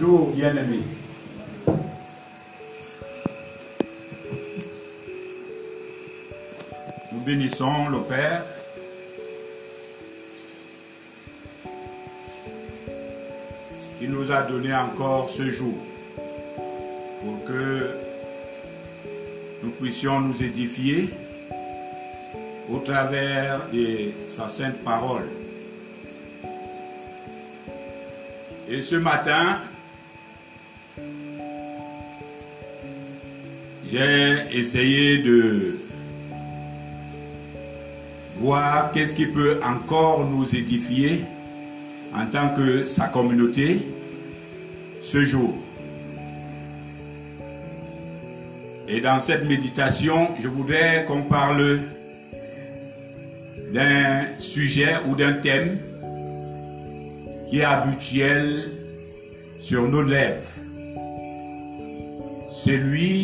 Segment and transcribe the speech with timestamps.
[0.00, 0.82] Bonjour, bien-aimés.
[7.12, 8.42] Nous bénissons le Père
[13.98, 15.74] qui nous a donné encore ce jour
[16.16, 17.90] pour que
[19.62, 21.10] nous puissions nous édifier
[22.72, 25.28] au travers de sa sainte parole.
[28.66, 29.58] Et ce matin,
[33.90, 35.76] j'ai essayé de
[38.36, 41.22] voir qu'est-ce qui peut encore nous édifier
[42.14, 43.78] en tant que sa communauté
[45.02, 45.54] ce jour.
[48.88, 51.80] Et dans cette méditation, je voudrais qu'on parle
[53.72, 55.78] d'un sujet ou d'un thème
[57.48, 58.70] qui est habituel
[59.60, 60.48] sur nos lèvres.
[62.50, 63.19] Celui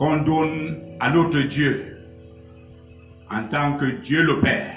[0.00, 1.98] qu'on donne à notre Dieu
[3.30, 4.74] en tant que Dieu le Père.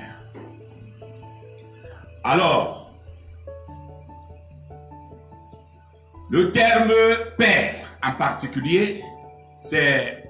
[2.25, 2.91] Alors,
[6.29, 6.91] le terme
[7.37, 9.01] Père en particulier,
[9.59, 10.29] c'est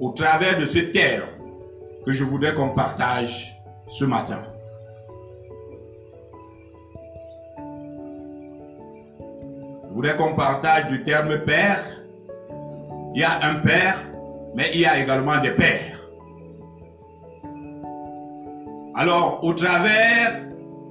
[0.00, 1.28] au travers de ce terme
[2.06, 3.54] que je voudrais qu'on partage
[3.90, 4.42] ce matin.
[9.88, 11.84] Je voudrais qu'on partage du terme Père.
[13.14, 13.98] Il y a un Père,
[14.54, 15.98] mais il y a également des pères.
[18.94, 20.42] Alors, au travers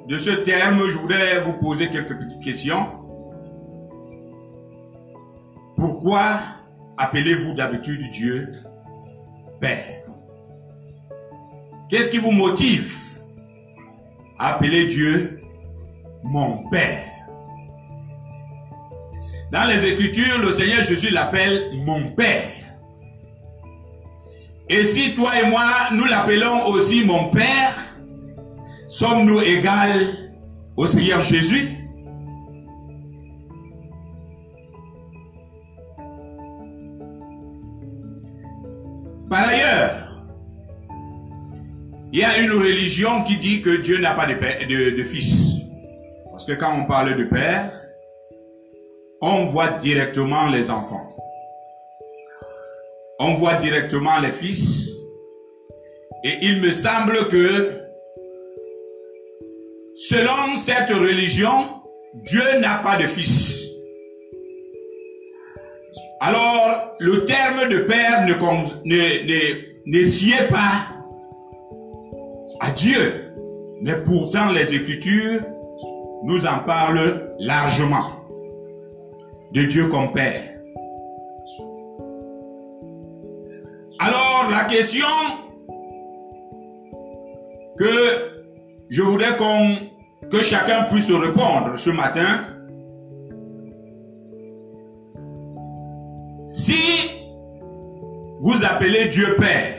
[0.08, 2.88] de ce terme, je voudrais vous poser quelques petites questions.
[5.78, 6.40] Pourquoi
[6.98, 8.48] appelez-vous d'habitude Dieu
[9.60, 10.04] Père?
[11.90, 12.96] Qu'est-ce qui vous motive
[14.40, 15.42] à appeler Dieu
[16.24, 17.06] mon Père?
[19.52, 22.61] Dans les Écritures, le Seigneur Jésus l'appelle mon Père.
[24.74, 27.76] Et si toi et moi, nous l'appelons aussi mon Père,
[28.88, 30.08] sommes-nous égales
[30.78, 31.68] au Seigneur Jésus?
[39.30, 40.24] Par ailleurs,
[42.14, 45.64] il y a une religion qui dit que Dieu n'a pas de, de, fils.
[46.32, 47.70] Parce que quand on parle de père,
[49.22, 51.12] on voit directement les enfants.
[53.24, 54.98] On voit directement les fils.
[56.24, 57.70] Et il me semble que,
[59.94, 61.70] selon cette religion,
[62.16, 63.70] Dieu n'a pas de fils.
[66.20, 68.34] Alors, le terme de père ne,
[69.86, 70.88] ne, sied pas
[72.60, 73.36] à Dieu.
[73.84, 75.42] Mais pourtant, les Écritures
[76.24, 78.26] nous en parlent largement
[79.54, 80.51] de Dieu comme Père.
[84.66, 85.06] Question
[87.78, 87.86] que
[88.90, 89.76] je voudrais qu'on
[90.30, 92.46] que chacun puisse répondre ce matin,
[96.52, 96.74] Si
[98.42, 99.78] vous appelez Dieu Père,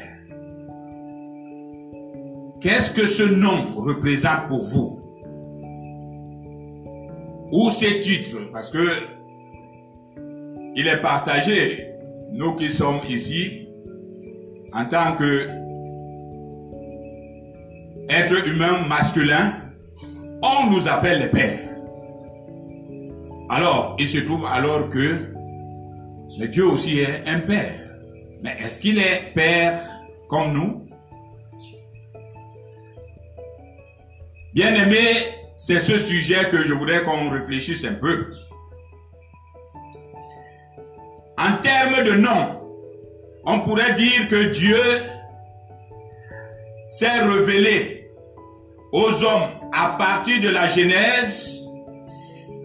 [2.62, 5.02] qu'est-ce que ce nom représente pour vous?
[7.52, 8.38] Ou ces titres?
[8.54, 8.88] Parce que
[10.74, 11.88] il est partagé,
[12.32, 13.61] nous qui sommes ici,
[14.74, 15.48] en tant que
[18.08, 19.52] être humain masculin,
[20.42, 21.68] on nous appelle les pères.
[23.48, 25.32] Alors, il se trouve alors que
[26.38, 27.74] mais Dieu aussi est un père.
[28.42, 29.80] Mais est-ce qu'il est père
[30.28, 30.88] comme nous?
[34.54, 34.98] Bien aimé,
[35.56, 38.26] c'est ce sujet que je voudrais qu'on réfléchisse un peu.
[41.38, 42.61] En termes de nom,
[43.44, 44.76] on pourrait dire que Dieu
[46.86, 48.10] s'est révélé
[48.92, 51.66] aux hommes à partir de la Genèse.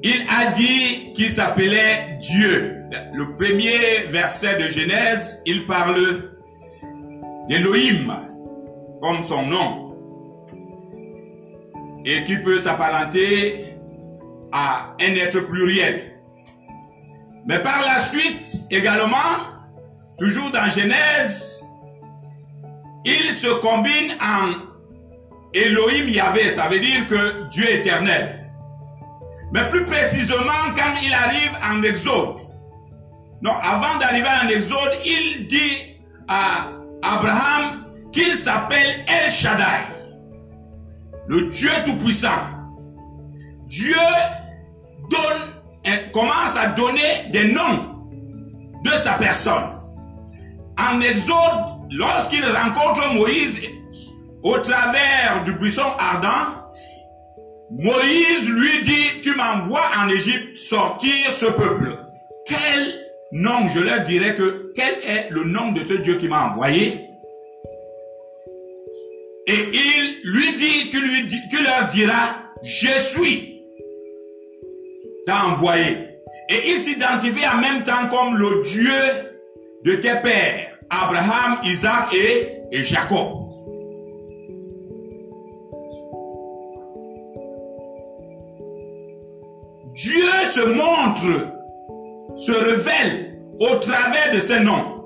[0.04, 2.78] Il a dit qu'il s'appelait Dieu
[3.14, 6.32] le premier verset de Genèse, il parle
[7.50, 8.14] d'Elohim
[9.02, 9.96] comme son nom
[12.06, 13.66] et qui peut s'apparenter
[14.52, 16.02] à un être pluriel.
[17.46, 19.16] Mais par la suite également,
[20.18, 21.64] toujours dans Genèse,
[23.06, 24.68] il se combine en
[25.54, 28.52] Elohim Yahvé, ça veut dire que Dieu éternel.
[29.54, 32.40] Mais plus précisément quand il arrive en Exode,
[33.42, 35.96] non, avant d'arriver en Exode, il dit
[36.28, 36.70] à
[37.04, 39.64] Abraham qu'il s'appelle El Shaddai,
[41.28, 42.30] le Dieu Tout-Puissant.
[43.68, 43.96] Dieu
[45.86, 47.96] hein, commence à donner des noms
[48.84, 49.77] de sa personne.
[50.80, 53.60] En Exode, lorsqu'il rencontre Moïse
[54.44, 56.58] au travers du buisson ardent,
[57.72, 61.98] Moïse lui dit, tu m'envoies en Égypte sortir ce peuple.
[62.46, 62.94] Quel
[63.34, 66.94] nom, je leur dirais que, quel est le nom de ce Dieu qui m'a envoyé?
[69.48, 73.62] Et il lui dit, tu, leur diras, je suis,
[75.26, 75.98] t'as envoyé.
[76.50, 78.92] Et il s'identifie en même temps comme le Dieu
[79.88, 83.48] de tes pères, Abraham, Isaac et, Jacob.
[89.94, 95.06] Dieu se montre, se révèle au travers de ces noms.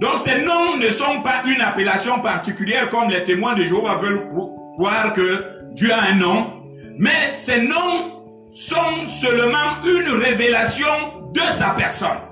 [0.00, 4.28] Donc ces noms ne sont pas une appellation particulière comme les témoins de Jéhovah veulent
[4.78, 6.46] croire que Dieu a un nom,
[6.96, 8.22] mais ces noms
[8.52, 10.86] sont seulement une révélation
[11.34, 12.29] de sa personne.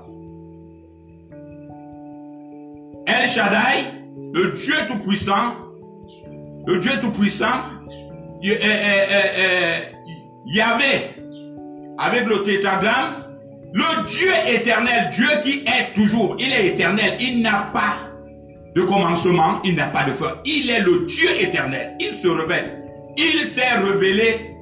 [3.21, 3.83] El Shaddai,
[4.33, 5.53] le Dieu Tout-Puissant,
[6.67, 7.47] le Dieu Tout-Puissant,
[10.45, 10.85] Yahvé,
[11.97, 13.25] avec le tétragramme,
[13.73, 17.97] le Dieu éternel, Dieu qui est toujours, il est éternel, il n'a pas
[18.75, 20.35] de commencement, il n'a pas de fin.
[20.45, 22.83] Il est le Dieu éternel, il se révèle.
[23.17, 24.55] Il s'est révélé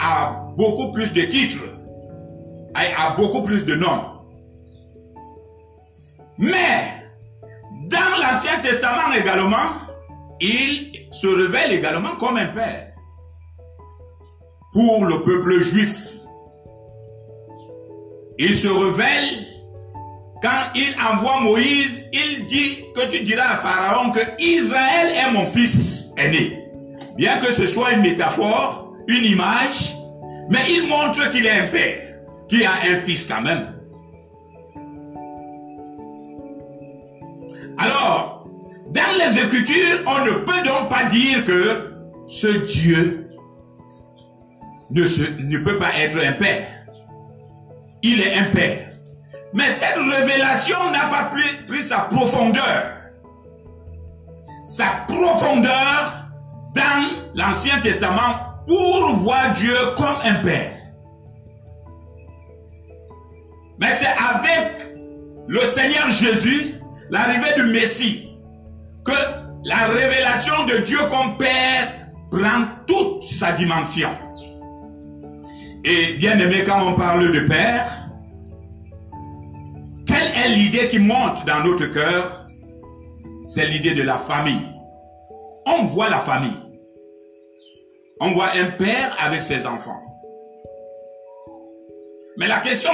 [0.00, 1.62] à beaucoup plus de titres,
[2.74, 4.02] à beaucoup plus de noms.
[6.38, 6.95] Mais,
[7.86, 9.56] dans l'Ancien Testament également,
[10.40, 12.92] il se révèle également comme un père
[14.72, 15.96] pour le peuple juif.
[18.38, 19.46] Il se révèle
[20.42, 25.46] quand il envoie Moïse, il dit que tu diras à Pharaon que Israël est mon
[25.46, 26.68] fils aîné.
[27.16, 29.94] Bien que ce soit une métaphore, une image,
[30.50, 32.16] mais il montre qu'il est un père,
[32.48, 33.75] qu'il a un fils quand même.
[37.78, 38.48] Alors,
[38.90, 41.94] dans les Écritures, on ne peut donc pas dire que
[42.26, 43.28] ce Dieu
[44.90, 46.66] ne, peut pas être un père.
[48.02, 48.88] Il est un père.
[49.52, 51.30] Mais cette révélation n'a pas
[51.68, 52.92] pris sa profondeur.
[54.64, 56.12] Sa profondeur
[56.74, 60.72] dans l'Ancien Testament pour voir Dieu comme un père.
[63.78, 64.86] Mais c'est avec
[65.48, 66.74] le Seigneur Jésus,
[67.10, 68.28] l'arrivée du Messie,
[69.04, 69.12] que
[69.64, 74.10] la révélation de Dieu comme Père prend toute sa dimension.
[75.84, 78.08] Et bien aimé, quand on parle de Père,
[80.06, 82.46] quelle est l'idée qui monte dans notre cœur?
[83.44, 84.66] C'est l'idée de la famille.
[85.66, 86.58] On voit la famille.
[88.20, 90.02] On voit un père avec ses enfants.
[92.38, 92.90] Mais la question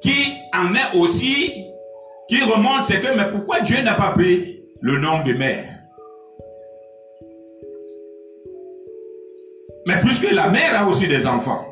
[0.00, 1.65] qui en est aussi,
[2.28, 5.76] qui remonte, c'est que, mais pourquoi Dieu n'a pas pris le nom de mère
[9.86, 11.64] Mais puisque la mère a aussi des enfants,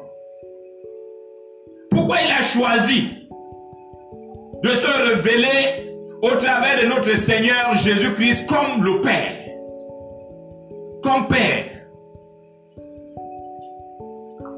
[1.90, 3.28] pourquoi il a choisi
[4.62, 5.92] de se révéler
[6.22, 9.32] au travers de notre Seigneur Jésus-Christ comme le Père?
[11.02, 11.64] Comme Père.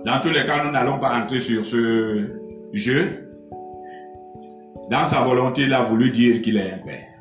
[0.05, 2.29] Dans tous les cas, nous n'allons pas entrer sur ce
[2.73, 3.26] jeu.
[4.91, 7.17] Dans sa volonté, il a voulu dire qu'il est un Père.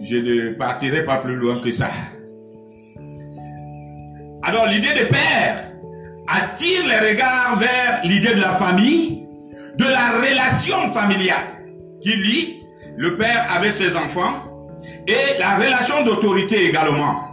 [0.00, 1.90] Je ne partirai pas plus loin que ça.
[4.42, 5.70] Alors l'idée de père
[6.28, 9.26] attire les regards vers l'idée de la famille,
[9.76, 11.64] de la relation familiale
[12.02, 12.62] qui lie
[12.96, 14.68] le père avec ses enfants
[15.06, 17.30] et la relation d'autorité également.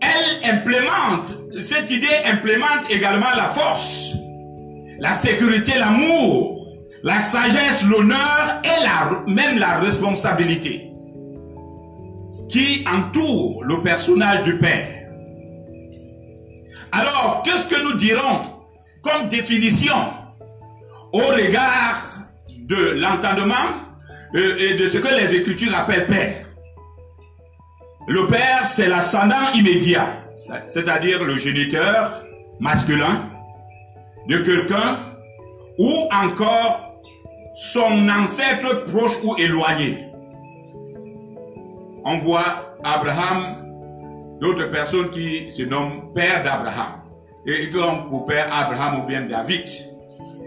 [0.00, 4.14] Elle implémente, cette idée implémente également la force,
[5.00, 6.66] la sécurité, l'amour,
[7.02, 10.86] la sagesse, l'honneur et même la responsabilité
[12.48, 14.88] qui entoure le personnage du père.
[16.92, 18.40] Alors, qu'est-ce que nous dirons
[19.02, 19.94] comme définition
[21.12, 22.02] au regard
[22.48, 23.54] de l'entendement
[24.34, 26.44] euh, et de ce que les Écritures appellent Père?
[28.08, 30.06] Le Père, c'est l'ascendant immédiat,
[30.66, 32.22] c'est-à-dire le géniteur
[32.58, 33.29] masculin
[34.30, 34.96] de quelqu'un
[35.76, 37.02] ou encore
[37.56, 39.98] son ancêtre proche ou éloigné.
[42.04, 43.56] On voit Abraham
[44.40, 47.02] d'autres personnes qui se nomment Père d'Abraham.
[47.44, 49.66] Et comme Père Abraham ou bien David.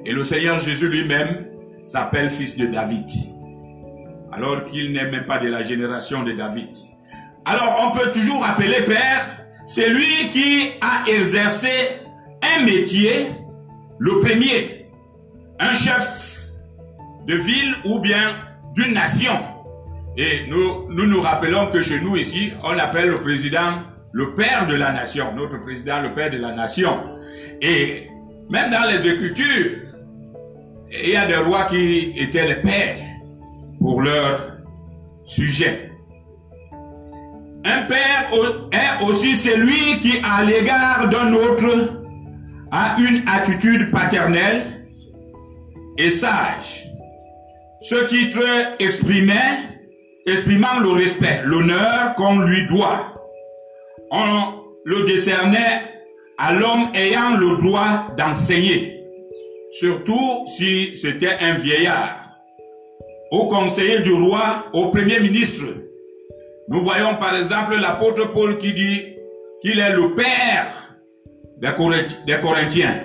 [0.06, 1.46] Et le Seigneur Jésus lui-même
[1.84, 3.10] s'appelle fils de David.
[4.32, 6.70] Alors qu'il n'est même pas de la génération de David.
[7.46, 11.70] Alors on peut toujours appeler père celui qui a exercé
[12.58, 13.28] un métier,
[14.00, 14.88] le premier,
[15.60, 16.24] un chef
[17.28, 18.32] de ville ou bien
[18.76, 19.34] d'une nation.
[20.18, 23.74] Et nous, nous nous rappelons que chez nous ici, on appelle le président
[24.12, 26.92] le père de la nation, notre président le père de la nation.
[27.62, 28.08] Et
[28.50, 29.72] même dans les Écritures,
[30.92, 32.98] il y a des rois qui étaient les pères
[33.80, 34.58] pour leur
[35.26, 35.90] sujet.
[37.66, 38.30] Un père
[38.72, 42.03] est aussi celui qui, à l'égard d'un autre,
[42.74, 44.64] a une attitude paternelle
[46.00, 46.88] et sage.
[47.82, 48.42] Ce titre
[48.80, 49.60] exprimait,
[50.26, 53.14] exprimant le respect, l'honneur qu'on lui doit.
[54.10, 55.82] On le décernait
[56.40, 59.04] à l'homme ayant le droit d'enseigner,
[59.70, 62.18] surtout si c'était un vieillard,
[63.30, 64.42] au conseiller du roi,
[64.74, 65.66] au premier ministre.
[66.70, 69.16] Nous voyons par exemple l'apôtre Paul qui dit
[69.62, 70.83] qu'il est le père
[71.58, 72.96] des Corinthiens.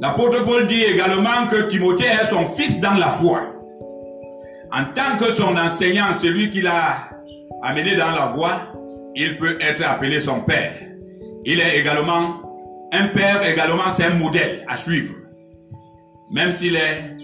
[0.00, 3.40] L'apôtre Paul dit également que Timothée est son fils dans la foi.
[4.72, 7.08] En tant que son enseignant, celui qui l'a
[7.62, 8.60] amené dans la voie,
[9.14, 10.72] il peut être appelé son père.
[11.44, 12.42] Il est également
[12.92, 15.14] un père, également c'est un modèle à suivre.
[16.32, 17.14] Même s'il est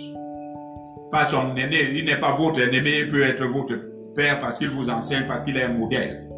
[1.11, 3.75] pas son aîné, il n'est pas votre aîné, il peut être votre
[4.15, 6.29] père parce qu'il vous enseigne, parce qu'il est un modèle.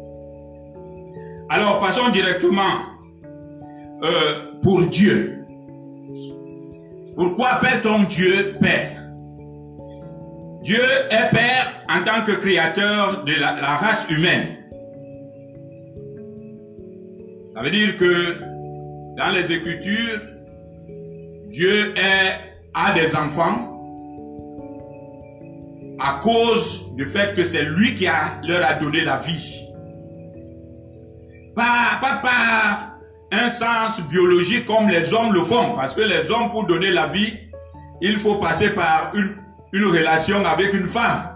[1.49, 2.92] Alors passons directement
[4.03, 5.39] euh, pour Dieu.
[7.15, 9.01] Pourquoi appelle-t-on Dieu Père?
[10.63, 14.57] Dieu est Père en tant que créateur de la, race humaine.
[17.53, 18.39] Ça veut dire que
[19.17, 20.21] dans les Écritures,
[21.49, 21.93] Dieu
[22.73, 23.69] a des enfants
[25.99, 28.07] à cause du fait que c'est lui qui
[28.47, 29.59] leur a donné la vie.
[33.33, 37.07] Un sens biologique comme les hommes le font, parce que les hommes, pour donner la
[37.07, 37.33] vie,
[38.01, 41.33] il faut passer par une relation avec une femme.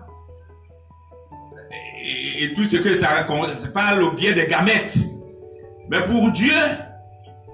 [2.39, 3.07] Et, tout ce que ça
[3.59, 4.97] c'est pas le biais des gamètes.
[5.89, 6.53] Mais pour Dieu,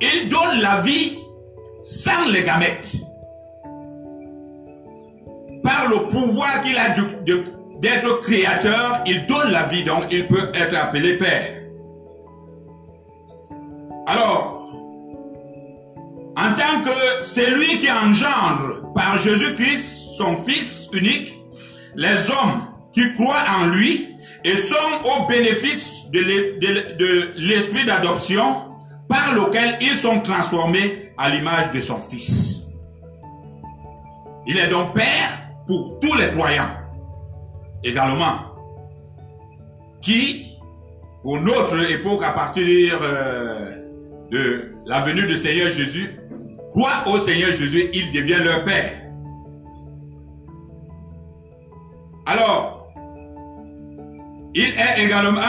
[0.01, 1.17] il donne la vie
[1.81, 2.95] sans les gamètes.
[5.63, 6.95] Par le pouvoir qu'il a
[7.79, 11.62] d'être créateur, il donne la vie, donc il peut être appelé Père.
[14.05, 14.69] Alors,
[16.35, 21.33] en tant que celui qui engendre par Jésus-Christ, son Fils unique,
[21.95, 24.09] les hommes qui croient en lui
[24.43, 26.19] et sont au bénéfice de
[27.37, 28.73] l'esprit d'adoption
[29.07, 32.67] par lequel ils sont transformés à l'image de son Fils.
[34.45, 36.69] Il est donc Père pour tous les croyants
[37.83, 38.37] également,
[40.01, 40.57] qui,
[41.21, 43.83] pour notre époque, à partir euh,
[44.33, 46.09] de la venue du Seigneur Jésus,
[46.71, 48.93] croient au Seigneur Jésus, il devient leur Père.
[52.25, 52.91] Alors,
[54.55, 55.39] il est également,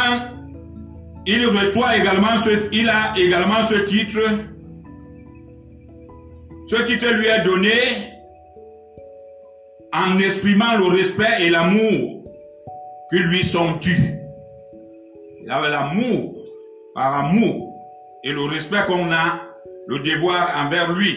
[1.24, 4.20] il reçoit également ce, il a également ce titre.
[6.68, 7.72] Ce titre lui est donné
[9.94, 12.24] en exprimant le respect et l'amour
[13.10, 13.96] qui lui sont dus.
[15.32, 16.34] C'est l'amour,
[16.94, 17.73] par amour
[18.24, 19.40] et le respect qu'on a
[19.86, 21.14] le devoir envers lui.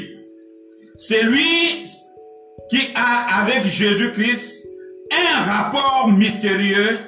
[0.97, 1.85] C'est lui
[2.69, 4.67] qui a avec Jésus-Christ
[5.11, 6.99] un rapport mystérieux,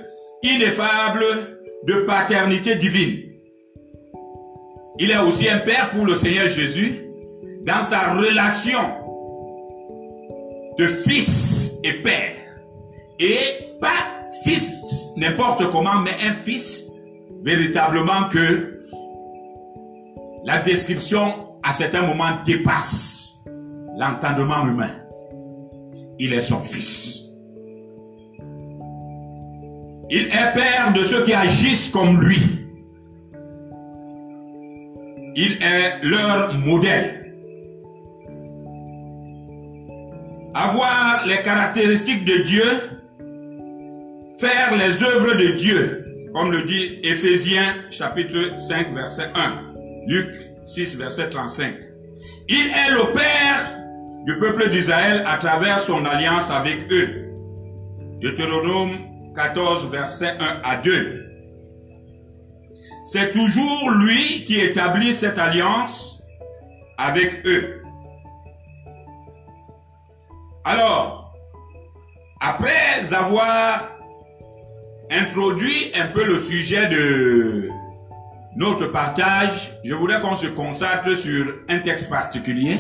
[0.42, 1.26] ineffable
[1.86, 3.26] de paternité divine.
[5.00, 7.02] Il est aussi un père pour le Seigneur Jésus
[7.66, 8.80] dans sa relation
[10.78, 12.36] de fils et père.
[13.20, 13.38] Et
[13.82, 13.90] pas
[14.46, 14.72] fils
[15.18, 16.90] n'importe comment, mais un fils
[17.44, 18.79] véritablement que
[20.46, 23.44] la description à certains moments dépasse
[23.98, 24.92] l'entendement humain.
[26.18, 27.20] Il est son fils.
[30.10, 32.40] Il est père de ceux qui agissent comme lui.
[35.36, 37.16] Il est leur modèle.
[40.56, 42.64] Avoir les caractéristiques de Dieu,
[44.40, 49.69] faire les œuvres de Dieu, comme le dit Éphésiens chapitre 5 verset 1,
[50.08, 50.28] Luc
[50.64, 51.74] 6, verset 35.
[52.48, 53.80] Il est le Père
[54.26, 57.26] du peuple d'Israël à travers son alliance avec eux.
[58.22, 58.98] Deutéronome
[59.36, 61.26] 14, verset 1 à 2.
[63.06, 66.24] C'est toujours lui qui établit cette alliance
[66.98, 67.82] avec eux.
[70.64, 71.34] Alors,
[72.42, 73.90] après avoir
[75.10, 77.70] introduit un peu le sujet de
[78.60, 82.76] notre partage, je voudrais qu'on se consacre sur un texte particulier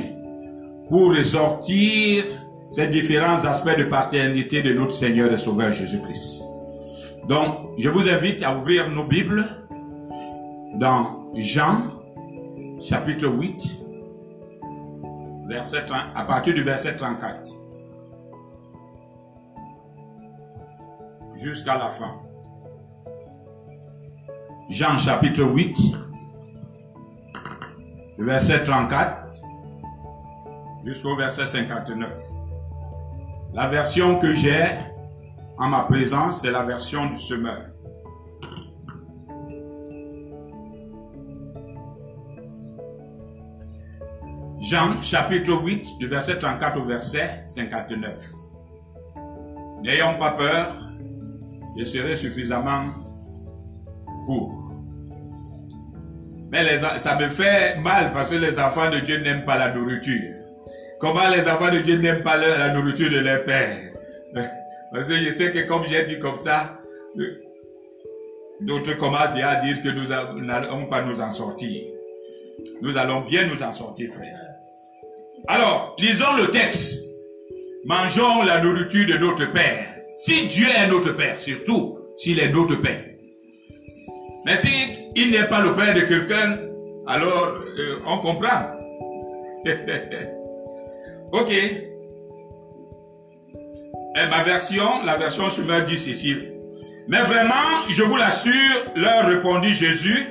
[0.90, 2.26] pour ressortir
[2.70, 6.44] ces différents aspects de paternité de notre Seigneur et Sauveur Jésus-Christ.
[7.30, 9.48] Donc, je vous invite à ouvrir nos Bibles
[10.76, 11.78] dans Jean,
[12.82, 13.64] chapitre 8,
[15.48, 17.54] verset 30, à partir du verset 34.
[21.38, 22.29] Jusqu'à la fin.
[24.70, 25.76] Jean chapitre 8,
[28.20, 29.34] verset 34
[30.86, 32.16] jusqu'au verset 59.
[33.56, 34.68] La version que j'ai
[35.58, 37.66] en ma présence, c'est la version du semeur.
[44.60, 48.14] Jean chapitre 8, du verset 34 au verset 59.
[49.82, 50.76] N'ayons pas peur,
[51.76, 52.92] je serai suffisamment
[54.28, 54.59] court.
[56.52, 60.34] Mais ça me fait mal parce que les enfants de Dieu n'aiment pas la nourriture.
[61.00, 63.78] Comment les enfants de Dieu n'aiment pas la nourriture de leur père?
[64.92, 66.82] Parce que je sais que comme j'ai dit comme ça,
[68.62, 70.08] d'autres commencent déjà à dire que nous
[70.46, 71.84] n'allons pas nous en sortir.
[72.82, 74.36] Nous allons bien nous en sortir, frère.
[75.48, 77.06] Alors, lisons le texte.
[77.86, 79.86] Mangeons la nourriture de notre Père.
[80.18, 83.09] Si Dieu est notre Père, surtout s'il est notre Père.
[84.50, 86.58] Mais s'il n'est pas le Père de quelqu'un,
[87.06, 88.62] alors euh, on comprend.
[91.32, 91.52] ok.
[94.16, 96.36] Et ma version, la version me dit ceci.
[97.08, 97.54] Mais vraiment,
[97.92, 98.54] je vous l'assure,
[98.96, 100.26] leur répondit Jésus,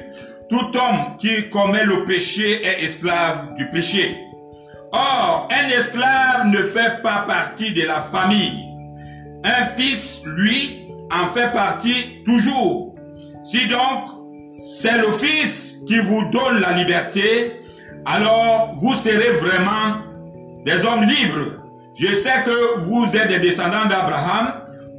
[0.50, 4.16] tout homme qui commet le péché est esclave du péché.
[4.90, 8.64] Or, un esclave ne fait pas partie de la famille.
[9.44, 12.96] Un fils, lui, en fait partie toujours.
[13.42, 14.17] Si donc
[14.58, 17.52] c'est le fils qui vous donne la liberté,
[18.04, 20.02] alors vous serez vraiment
[20.64, 21.62] des hommes libres.
[21.94, 24.52] Je sais que vous êtes des descendants d'Abraham.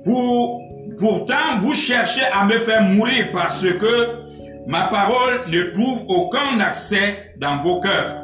[0.05, 0.61] Pour,
[0.97, 7.33] pourtant, vous cherchez à me faire mourir parce que ma parole ne trouve aucun accès
[7.37, 8.23] dans vos cœurs.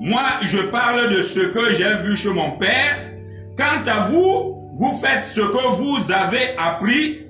[0.00, 2.98] Moi, je parle de ce que j'ai vu chez mon père.
[3.56, 7.22] Quant à vous, vous faites ce que vous avez appris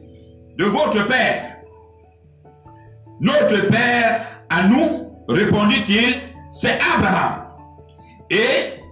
[0.58, 1.55] de votre père.
[3.20, 6.16] Notre père à nous, répondit-il,
[6.50, 7.46] c'est Abraham.
[8.30, 8.36] Et,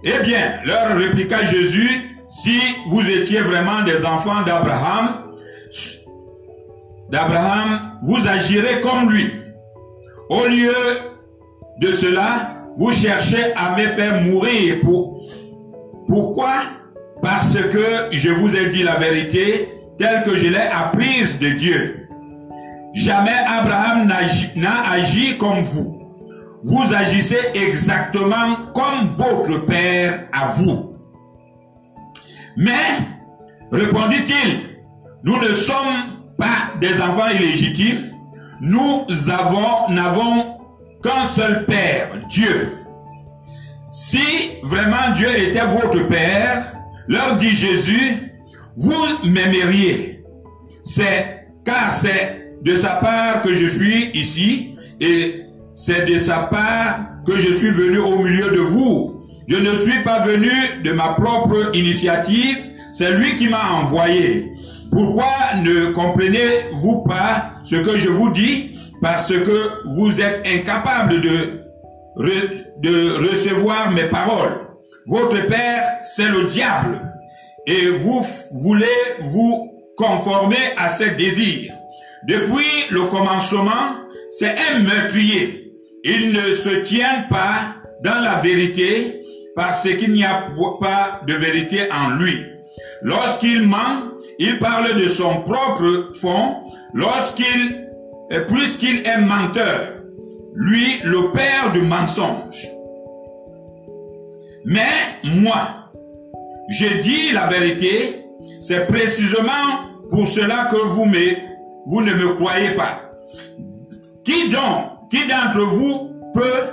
[0.03, 5.25] eh bien, leur répliqua Jésus, si vous étiez vraiment des enfants d'Abraham,
[7.09, 9.31] d'Abraham, vous agirez comme lui.
[10.29, 10.73] Au lieu
[11.79, 14.79] de cela, vous cherchez à me faire mourir.
[14.81, 15.21] Pour,
[16.07, 16.53] pourquoi?
[17.21, 22.04] Parce que je vous ai dit la vérité telle que je l'ai apprise de Dieu.
[22.95, 24.07] Jamais Abraham
[24.55, 26.01] n'a agi comme vous.
[26.63, 30.95] Vous agissez exactement comme votre père à vous.
[32.55, 32.71] Mais,
[33.69, 34.79] répondit-il,
[35.23, 38.11] nous ne sommes pas des enfants illégitimes.
[38.61, 40.57] Nous avons, n'avons
[41.03, 42.71] qu'un seul Père, Dieu.
[43.91, 44.23] Si
[44.63, 46.77] vraiment Dieu était votre Père,
[47.09, 48.31] leur dit Jésus,
[48.77, 50.23] vous m'aimeriez.
[50.85, 55.43] C'est car c'est de sa part que je suis ici et
[55.75, 59.27] c'est de sa part que je suis venu au milieu de vous.
[59.47, 60.51] Je ne suis pas venu
[60.83, 62.57] de ma propre initiative,
[62.91, 64.51] c'est lui qui m'a envoyé.
[64.91, 65.31] Pourquoi
[65.63, 68.71] ne comprenez-vous pas ce que je vous dis?
[69.01, 71.61] Parce que vous êtes incapable de,
[72.81, 74.57] de recevoir mes paroles.
[75.05, 75.83] Votre père,
[76.15, 77.01] c'est le diable.
[77.67, 78.87] Et vous voulez
[79.21, 81.74] vous conformer à ses désirs.
[82.27, 84.01] Depuis le commencement,
[84.37, 85.73] c'est un meurtrier.
[86.03, 89.21] Il ne se tient pas dans la vérité
[89.55, 90.49] parce qu'il n'y a
[90.81, 92.43] pas de vérité en lui.
[93.01, 96.63] Lorsqu'il ment, il parle de son propre fond.
[96.93, 97.85] Lorsqu'il
[98.47, 99.93] puisqu'il est menteur,
[100.55, 102.67] lui, le père du mensonge.
[104.65, 104.81] Mais
[105.23, 105.91] moi,
[106.69, 108.21] je dis la vérité,
[108.61, 109.51] c'est précisément
[110.09, 111.54] pour cela que vous, me,
[111.85, 113.01] vous ne me croyez pas.
[114.23, 116.63] Qui donc, qui d'entre vous peut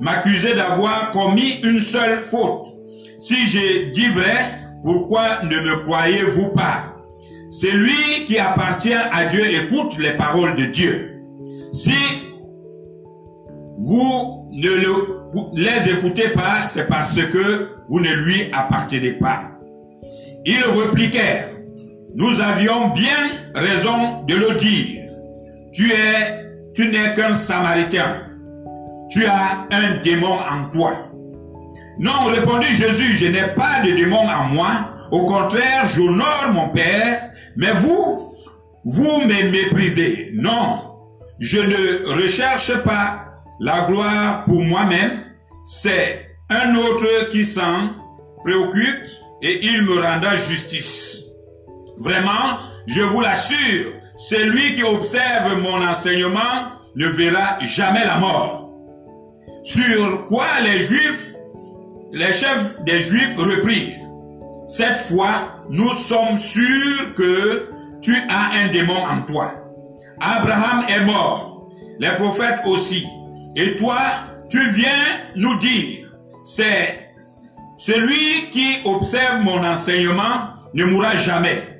[0.00, 2.68] m'accuser d'avoir commis une seule faute?
[3.18, 4.36] Si je dis vrai,
[4.82, 6.96] pourquoi ne me croyez-vous pas?
[7.50, 11.22] Celui qui appartient à Dieu écoute les paroles de Dieu.
[11.72, 11.94] Si
[13.78, 19.50] vous ne les écoutez pas, c'est parce que vous ne lui appartenez pas.
[20.44, 21.50] Ils répliquèrent,
[22.14, 25.02] nous avions bien raison de le dire.
[25.72, 28.26] Tu es, tu n'es qu'un samaritain.
[29.10, 30.92] Tu as un démon en toi.
[31.98, 34.70] Non, répondit Jésus, je n'ai pas de démon en moi.
[35.10, 37.30] Au contraire, j'honore mon Père.
[37.56, 38.34] Mais vous,
[38.84, 40.30] vous me méprisez.
[40.34, 40.80] Non,
[41.38, 45.10] je ne recherche pas la gloire pour moi-même.
[45.62, 47.90] C'est un autre qui s'en
[48.44, 49.00] préoccupe
[49.42, 51.24] et il me rendra justice.
[51.98, 58.72] Vraiment, je vous l'assure, celui qui observe mon enseignement ne verra jamais la mort.
[59.62, 61.34] Sur quoi les Juifs,
[62.12, 63.98] les chefs des Juifs reprirent.
[64.68, 67.68] Cette fois, nous sommes sûrs que
[68.00, 69.52] tu as un démon en toi.
[70.20, 71.68] Abraham est mort,
[71.98, 73.06] les prophètes aussi.
[73.56, 73.98] Et toi,
[74.48, 74.88] tu viens
[75.36, 76.12] nous dire,
[76.44, 77.08] c'est
[77.76, 81.71] celui qui observe mon enseignement ne mourra jamais.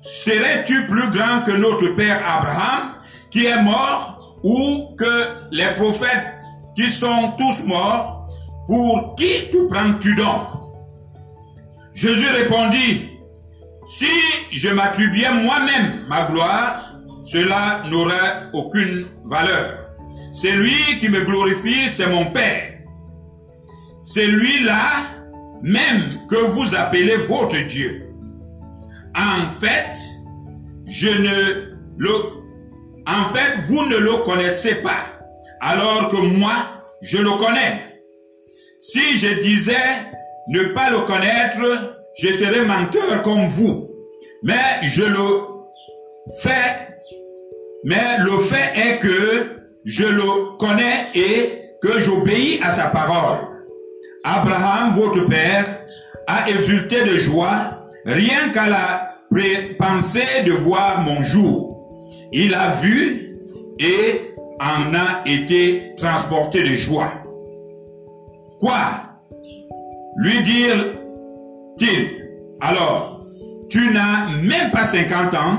[0.00, 2.94] Serais-tu plus grand que notre père Abraham
[3.30, 6.34] qui est mort ou que les prophètes
[6.76, 8.28] qui sont tous morts?
[8.68, 10.46] Pour qui tu prends-tu donc?
[11.94, 13.08] Jésus répondit,
[13.86, 14.06] si
[14.52, 19.86] je m'attribuais moi-même ma gloire, cela n'aurait aucune valeur.
[20.32, 22.80] C'est lui qui me glorifie, c'est mon Père.
[24.04, 24.90] C'est lui-là
[25.62, 28.07] même que vous appelez votre Dieu.
[29.18, 29.98] En fait,
[30.86, 32.10] je ne le,
[33.06, 35.06] en vous ne le connaissez pas,
[35.60, 36.54] alors que moi,
[37.02, 38.00] je le connais.
[38.78, 39.74] Si je disais
[40.50, 43.88] ne pas le connaître, je serais menteur comme vous.
[44.44, 44.54] Mais
[44.84, 45.40] je le
[46.40, 46.88] fais,
[47.84, 53.38] mais le fait est que je le connais et que j'obéis à sa parole.
[54.22, 55.66] Abraham, votre père,
[56.28, 59.07] a exulté de joie rien qu'à la
[59.78, 62.08] pensée de voir mon jour.
[62.32, 63.36] Il a vu
[63.78, 67.12] et en a été transporté de joie.
[68.58, 68.76] Quoi?
[70.16, 72.18] Lui dire-t-il,
[72.60, 73.20] alors,
[73.70, 75.58] tu n'as même pas 50 ans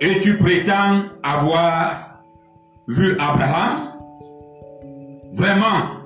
[0.00, 2.22] et tu prétends avoir
[2.86, 3.92] vu Abraham?
[5.32, 5.98] Vraiment,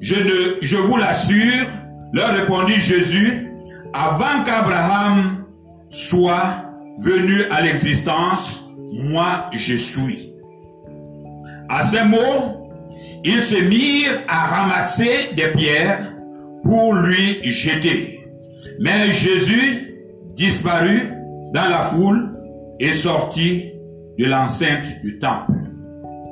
[0.00, 1.66] je, ne, je vous l'assure,
[2.12, 3.52] leur répondit Jésus,
[3.92, 5.35] avant qu'Abraham
[5.88, 6.66] soit
[6.98, 10.32] venu à l'existence, moi je suis.
[11.68, 12.70] À ces mots,
[13.24, 16.12] ils se mirent à ramasser des pierres
[16.62, 18.20] pour lui jeter.
[18.80, 19.94] Mais Jésus
[20.34, 21.10] disparut
[21.52, 22.38] dans la foule
[22.78, 23.72] et sortit
[24.18, 25.52] de l'enceinte du temple.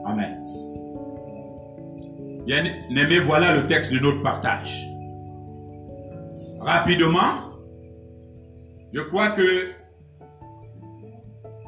[0.07, 0.31] Amen.
[2.47, 4.85] Bien-aimé, voilà le texte de notre partage.
[6.61, 7.54] Rapidement,
[8.95, 9.73] je crois que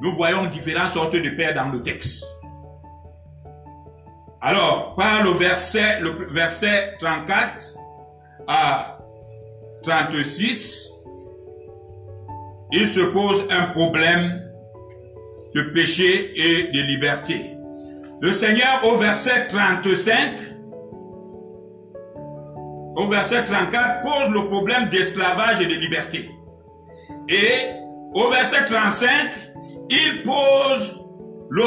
[0.00, 2.24] nous voyons différentes sortes de pères dans le texte.
[4.40, 7.74] Alors, par le verset, le verset 34
[8.46, 8.98] à
[9.82, 10.92] 36,
[12.72, 14.42] il se pose un problème
[15.54, 17.40] de péché et de liberté.
[18.20, 20.56] Le Seigneur au verset 35
[22.96, 26.30] au verset 34, pose le problème d'esclavage et de liberté.
[27.28, 27.70] Et
[28.14, 29.08] au verset 35,
[29.90, 31.00] il pose
[31.50, 31.64] le,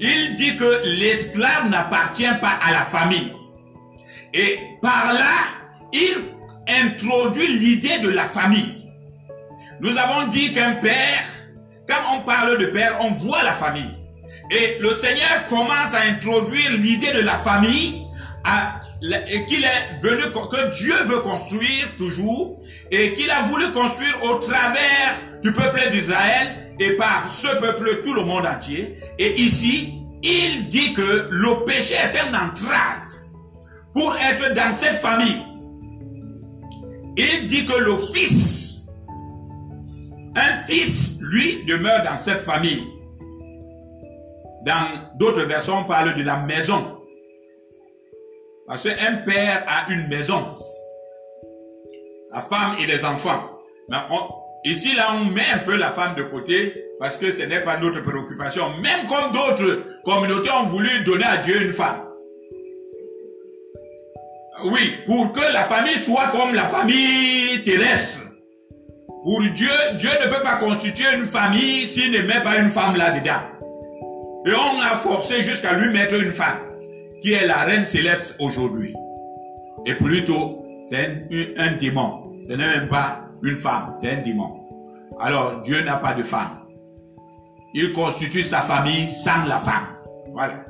[0.00, 3.32] il dit que l'esclave n'appartient pas à la famille.
[4.34, 6.16] Et par là, il
[6.68, 8.90] introduit l'idée de la famille.
[9.80, 11.24] Nous avons dit qu'un père,
[11.86, 13.96] quand on parle de père, on voit la famille.
[14.50, 18.04] Et le Seigneur commence à introduire l'idée de la famille
[18.44, 24.38] à qu'il est venu, que Dieu veut construire toujours, et qu'il a voulu construire au
[24.38, 28.98] travers du peuple d'Israël et par ce peuple tout le monde entier.
[29.18, 33.08] Et ici, il dit que le péché est un entrave
[33.94, 35.42] pour être dans cette famille.
[37.16, 38.86] Il dit que le fils,
[40.36, 42.84] un fils, lui, demeure dans cette famille.
[44.64, 46.97] Dans d'autres versions, on parle de la maison.
[48.68, 50.44] Parce qu'un père a une maison.
[52.30, 53.62] La femme et les enfants.
[53.88, 53.96] Mais
[54.66, 57.78] ici, là, on met un peu la femme de côté parce que ce n'est pas
[57.78, 58.64] notre préoccupation.
[58.82, 62.04] Même comme d'autres communautés ont voulu donner à Dieu une femme.
[64.64, 68.20] Oui, pour que la famille soit comme la famille terrestre.
[69.24, 72.96] Pour Dieu, Dieu ne peut pas constituer une famille s'il ne met pas une femme
[72.96, 73.40] là-dedans.
[74.46, 76.67] Et on a forcé jusqu'à lui mettre une femme
[77.22, 78.94] qui est la reine céleste aujourd'hui.
[79.86, 81.26] Et plutôt, c'est
[81.58, 82.32] un, démon.
[82.42, 84.64] Ce n'est même pas une femme, c'est un démon.
[85.20, 86.60] Alors, Dieu n'a pas de femme.
[87.74, 89.86] il constitue sa famille sans la femme.
[90.32, 90.64] Voilà.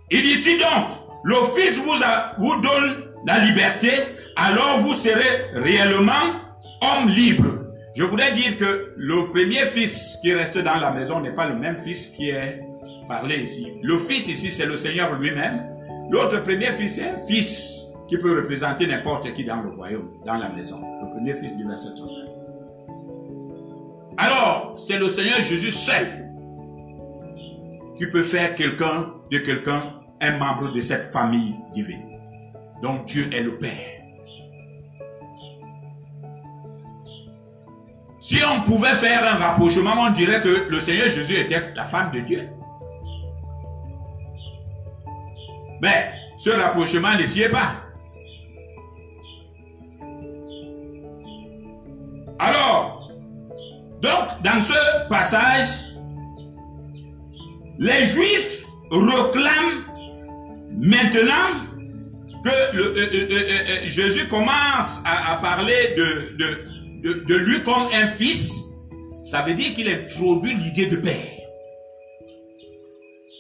[0.09, 1.91] Il dit si donc l'office vous,
[2.37, 2.93] vous donne
[3.25, 3.89] la liberté,
[4.37, 5.19] alors vous serez
[5.55, 6.13] réellement
[6.81, 7.65] homme libre.
[7.97, 11.55] Je voudrais dire que le premier fils qui reste dans la maison n'est pas le
[11.55, 12.61] même fils qui est
[13.09, 13.73] parlé ici.
[13.83, 15.61] Le fils ici, c'est le Seigneur lui-même.
[16.11, 20.37] L'autre premier fils, c'est un fils qui peut représenter n'importe qui dans le royaume, dans
[20.37, 20.79] la maison.
[20.79, 22.24] Le premier fils du verset 31.
[24.17, 26.07] Alors, c'est le Seigneur Jésus seul
[27.97, 32.19] qui peut faire quelqu'un de quelqu'un un membre de cette famille divine.
[32.81, 33.95] Donc Dieu est le Père.
[38.19, 42.11] Si on pouvait faire un rapprochement, on dirait que le Seigneur Jésus était la femme
[42.11, 42.49] de Dieu.
[45.81, 47.73] Mais ce rapprochement ne s'y pas.
[52.39, 52.94] Alors,
[54.01, 55.67] donc, dans ce passage,
[57.79, 59.83] les Juifs réclament
[60.77, 61.65] maintenant
[62.43, 68.63] que euh, euh, euh, Jésus commence à, parler de, lui comme un fils.
[69.23, 71.13] Ça veut dire qu'il introduit l'idée de père.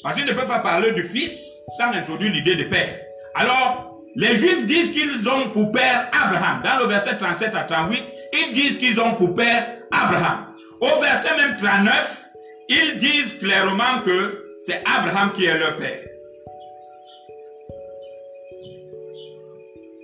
[0.03, 2.99] Parce qu'il ne peut pas parler du fils sans introduire l'idée de père.
[3.35, 6.61] Alors, les Juifs disent qu'ils ont pour père Abraham.
[6.63, 9.65] Dans le verset 37 à 38, ils disent qu'ils ont pour père
[10.05, 10.45] Abraham.
[10.81, 12.25] Au verset même 39,
[12.69, 15.99] ils disent clairement que c'est Abraham qui est leur père.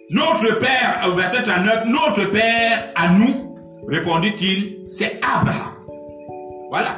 [0.09, 3.55] Notre père, au verset 39, notre père à nous,
[3.87, 5.73] répondit-il, c'est Abraham.
[6.69, 6.91] Voilà.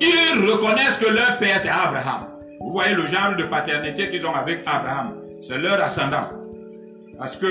[0.00, 2.28] Ils reconnaissent que leur père c'est Abraham.
[2.60, 5.16] Vous voyez le genre de paternité qu'ils ont avec Abraham.
[5.42, 6.28] C'est leur ascendant.
[7.18, 7.46] Parce que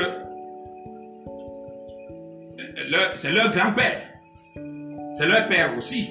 [3.17, 4.01] c'est leur grand-père.
[5.17, 6.09] C'est leur père aussi.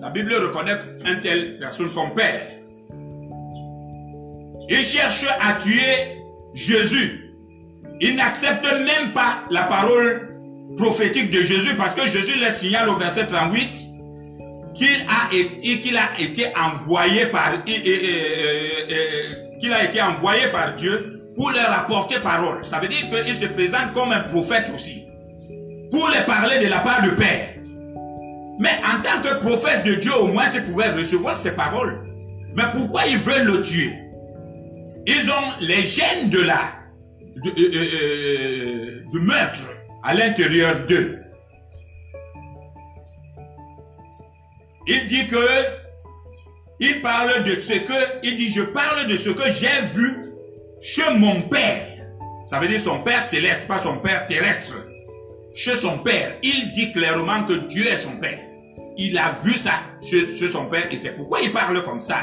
[0.00, 2.42] La Bible reconnaît un tel personne comme père.
[4.68, 6.22] Ils cherchent à tuer
[6.54, 7.32] Jésus.
[8.00, 10.28] Ils n'acceptent même pas la parole
[10.78, 13.90] prophétique de Jésus parce que Jésus les signale au verset 38
[14.74, 15.28] qu'il a,
[16.00, 17.82] a été envoyé par qu'il
[19.72, 22.64] a été envoyé par Dieu pour leur apporter parole.
[22.64, 25.09] Ça veut dire qu'il se présente comme un prophète aussi.
[25.90, 27.48] Pour les parler de la part du Père.
[28.58, 31.98] Mais en tant que prophète de Dieu, au moins, ils pouvaient recevoir ces paroles.
[32.54, 33.92] Mais pourquoi ils veulent le tuer?
[35.06, 36.60] Ils ont les gènes de la
[37.36, 39.72] de, euh, euh, euh, du meurtre
[40.02, 41.18] à l'intérieur d'eux.
[44.86, 45.46] Il dit que
[46.80, 50.32] il parle de ce que il dit je parle de ce que j'ai vu
[50.82, 51.86] chez mon père.
[52.46, 54.74] Ça veut dire son père céleste, pas son père terrestre.
[55.54, 58.38] Chez son père, il dit clairement que Dieu est son père
[59.00, 62.18] il a vu ça chez, son père et c'est pourquoi il parle comme ça.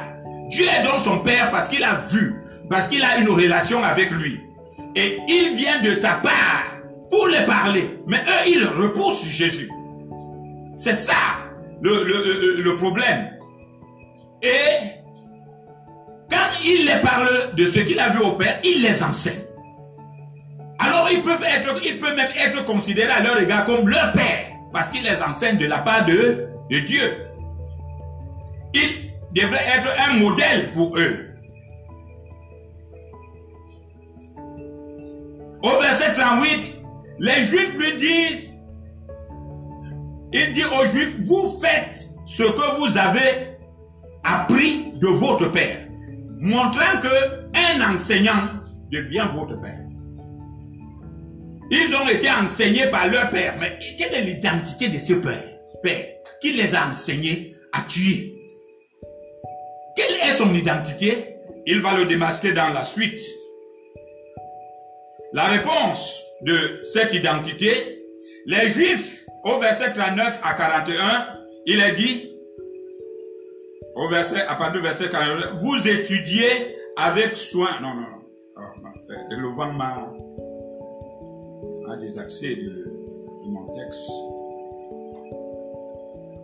[0.49, 2.35] Dieu est donc son père parce qu'il a vu,
[2.69, 4.39] parce qu'il a une relation avec lui.
[4.95, 6.65] Et il vient de sa part
[7.09, 7.89] pour les parler.
[8.05, 9.69] Mais eux, ils repoussent Jésus.
[10.75, 11.13] C'est ça
[11.81, 13.27] le, le, problème.
[14.41, 14.91] Et
[16.29, 19.46] quand il les parle de ce qu'il a vu au Père, il les enseigne.
[20.79, 24.47] Alors ils peuvent être, ils peuvent même être considérés à leur égard comme leur Père,
[24.71, 27.25] parce qu'il les enseigne de la part de Dieu.
[28.73, 31.27] Il devrait être un modèle pour eux.
[35.63, 36.75] Au verset 38,
[37.19, 38.53] les Juifs lui disent,
[40.33, 43.57] il dit aux Juifs, vous faites ce que vous avez
[44.23, 45.87] appris de votre Père,
[46.39, 48.61] montrant que un enseignant
[48.91, 49.86] devient votre Père.
[51.69, 55.43] Ils ont été enseignés par leur Père, mais quelle est l'identité de ce Père,
[55.83, 56.05] Père
[56.41, 58.33] qui les a enseignés à tuer?
[59.95, 61.35] Quelle est son identité?
[61.65, 63.21] Il va le démasquer dans la suite.
[65.33, 68.03] La réponse de cette identité,
[68.45, 71.27] les Juifs, au verset 39 à 41,
[71.65, 72.31] il est dit,
[73.95, 76.49] au verset, à partir du verset 49, vous étudiez
[76.95, 77.71] avec soin.
[77.81, 78.23] Non, non, non.
[78.55, 78.61] Oh,
[79.29, 79.49] le
[82.17, 82.69] accès de,
[83.45, 84.09] de mon texte.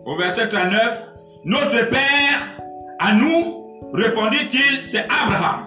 [0.06, 1.08] Au verset 39,
[1.44, 2.62] notre Père,
[2.98, 5.66] à nous, répondit-il, c'est Abraham.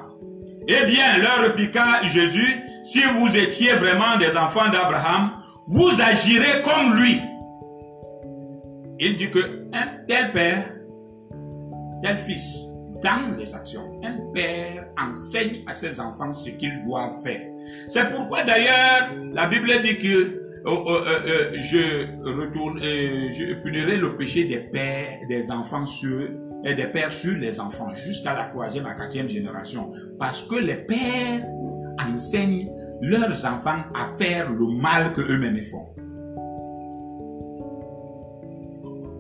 [0.68, 5.32] Eh bien, leur répliqua Jésus, si vous étiez vraiment des enfants d'Abraham,
[5.68, 7.20] vous agirez comme lui.
[9.00, 9.40] Il dit que
[9.74, 10.74] un tel père,
[12.04, 12.68] tel fils,
[13.04, 17.42] dans les actions, un père enseigne à ses enfants ce qu'ils doivent faire.
[17.88, 24.60] C'est pourquoi d'ailleurs la Bible dit que euh, euh, euh, je punirai le péché des
[24.60, 26.28] pères, des enfants sur
[26.66, 30.76] et des pères sur les enfants jusqu'à la troisième à quatrième génération, parce que les
[30.76, 31.46] pères
[32.14, 32.68] enseignent
[33.02, 35.88] leurs enfants à faire le mal que eux-mêmes font.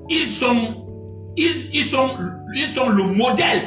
[0.09, 0.85] Ils sont,
[1.37, 2.09] ils, sont,
[2.55, 3.61] ils sont le modèle.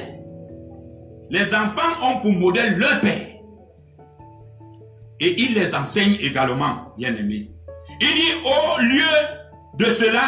[1.31, 3.30] Les enfants ont pour modèle leur père.
[5.21, 7.51] Et ils les enseignent également, bien aimés.
[8.01, 10.23] Il dit, au lieu de cela,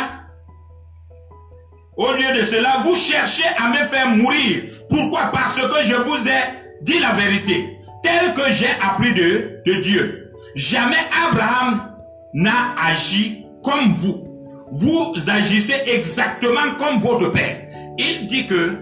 [1.97, 4.65] au lieu de cela, vous cherchez à me faire mourir.
[4.91, 5.31] Pourquoi?
[5.33, 7.69] Parce que je vous ai dit la vérité
[8.03, 10.33] tel que j'ai appris de, de Dieu.
[10.55, 10.97] Jamais
[11.29, 11.93] Abraham
[12.35, 14.29] n'a agi comme vous.
[14.73, 17.59] Vous agissez exactement comme votre père.
[17.99, 18.77] Il dit que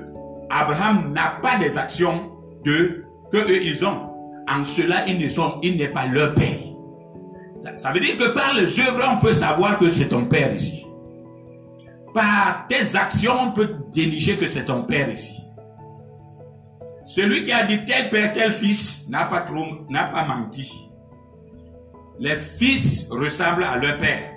[0.49, 2.33] Abraham n'a pas des actions
[2.65, 4.10] de que eux ils ont.
[4.51, 6.59] En cela, ils ne sont, il n'est pas leur père.
[7.77, 10.85] Ça veut dire que par les œuvres, on peut savoir que c'est ton père ici.
[12.13, 15.37] Par tes actions, on peut dénicher que c'est ton père ici.
[17.05, 19.45] Celui qui a dit tel père, tel fils n'a pas,
[19.89, 20.73] n'a pas menti.
[22.19, 24.31] Les fils ressemblent à leur père.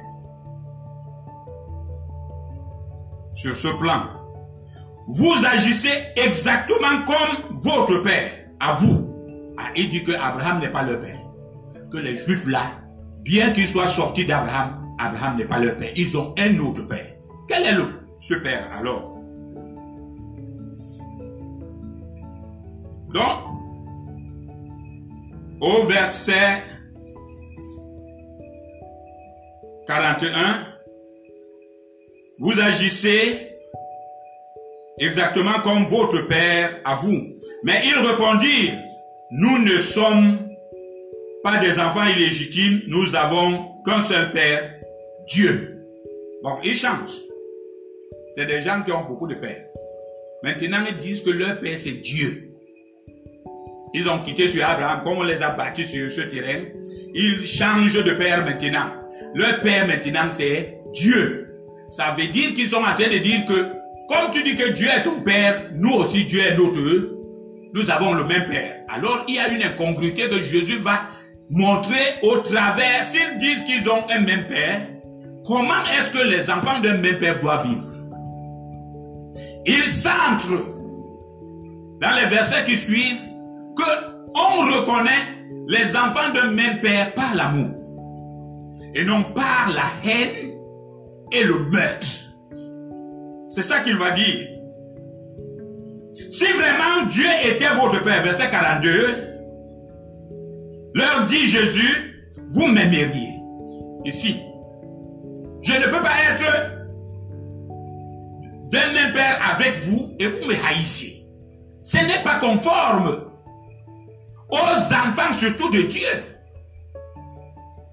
[3.34, 4.04] Sur ce plan,
[5.08, 9.13] vous agissez exactement comme votre père, à vous.
[9.76, 11.20] Il dit que Abraham n'est pas leur père.
[11.92, 12.62] Que les juifs là,
[13.22, 15.92] bien qu'ils soient sortis d'Abraham, Abraham n'est pas leur père.
[15.96, 17.16] Ils ont un autre père.
[17.48, 17.86] Quel est le,
[18.20, 19.14] ce père alors?
[23.14, 23.54] Donc,
[25.62, 26.64] au verset
[29.88, 30.56] 41,
[32.40, 33.50] vous agissez
[34.98, 37.36] exactement comme votre Père à vous.
[37.64, 38.80] Mais ils répondirent,
[39.36, 40.48] nous ne sommes
[41.44, 44.76] pas des enfants illégitimes, nous avons qu'un seul Père,
[45.28, 45.72] Dieu.
[46.44, 47.20] Donc, ils changent.
[48.36, 49.66] C'est des gens qui ont beaucoup de pères.
[50.44, 52.44] Maintenant, ils disent que leur Père, c'est Dieu.
[53.96, 56.66] Ils ont quitté sur Abraham, comme on les a battus sur ce terrain.
[57.16, 58.92] Ils changent de père maintenant.
[59.34, 61.56] Leur père maintenant, c'est Dieu.
[61.88, 63.54] Ça veut dire qu'ils sont en train de dire que,
[64.10, 67.13] comme tu dis que Dieu est ton père, nous aussi Dieu est notre.
[67.74, 68.76] Nous avons le même père.
[68.88, 71.00] Alors, il y a une incongruité que Jésus va
[71.50, 73.04] montrer au travers.
[73.06, 74.88] S'ils disent qu'ils ont un même père,
[75.46, 77.94] comment est-ce que les enfants d'un même père doivent vivre?
[79.66, 80.76] Ils s'entrent
[82.00, 83.22] dans les versets qui suivent
[83.76, 85.12] que on reconnaît
[85.68, 87.72] les enfants d'un même père par l'amour
[88.94, 90.52] et non par la haine
[91.32, 92.08] et le meurtre.
[93.48, 94.53] C'est ça qu'il va dire.
[96.34, 99.16] Si vraiment Dieu était votre père, verset 42,
[100.96, 103.36] leur dit Jésus, vous m'aimeriez.
[104.04, 104.40] Ici,
[105.62, 106.72] je ne peux pas être
[108.72, 111.22] d'un même père avec vous et vous me haïssez.
[111.84, 113.16] Ce n'est pas conforme
[114.50, 116.08] aux enfants surtout de Dieu.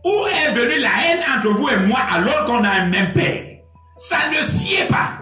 [0.03, 3.59] Où est venue la haine entre vous et moi alors qu'on a un même Père?
[3.99, 5.20] Ça ne sied pas.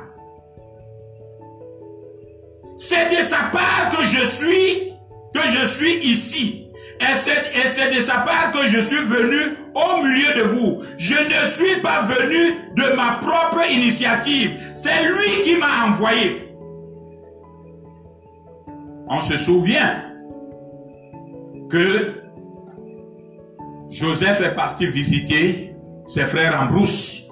[2.78, 4.92] C'est de sa part que je suis,
[5.34, 6.64] que je suis ici.
[7.00, 10.82] Et c'est de sa part que je suis venu au milieu de vous.
[10.96, 14.52] Je ne suis pas venu de ma propre initiative.
[14.74, 16.54] C'est lui qui m'a envoyé.
[19.08, 19.94] On se souvient
[21.70, 22.12] que
[23.90, 25.72] Joseph est parti visiter
[26.06, 27.27] ses frères en brousse.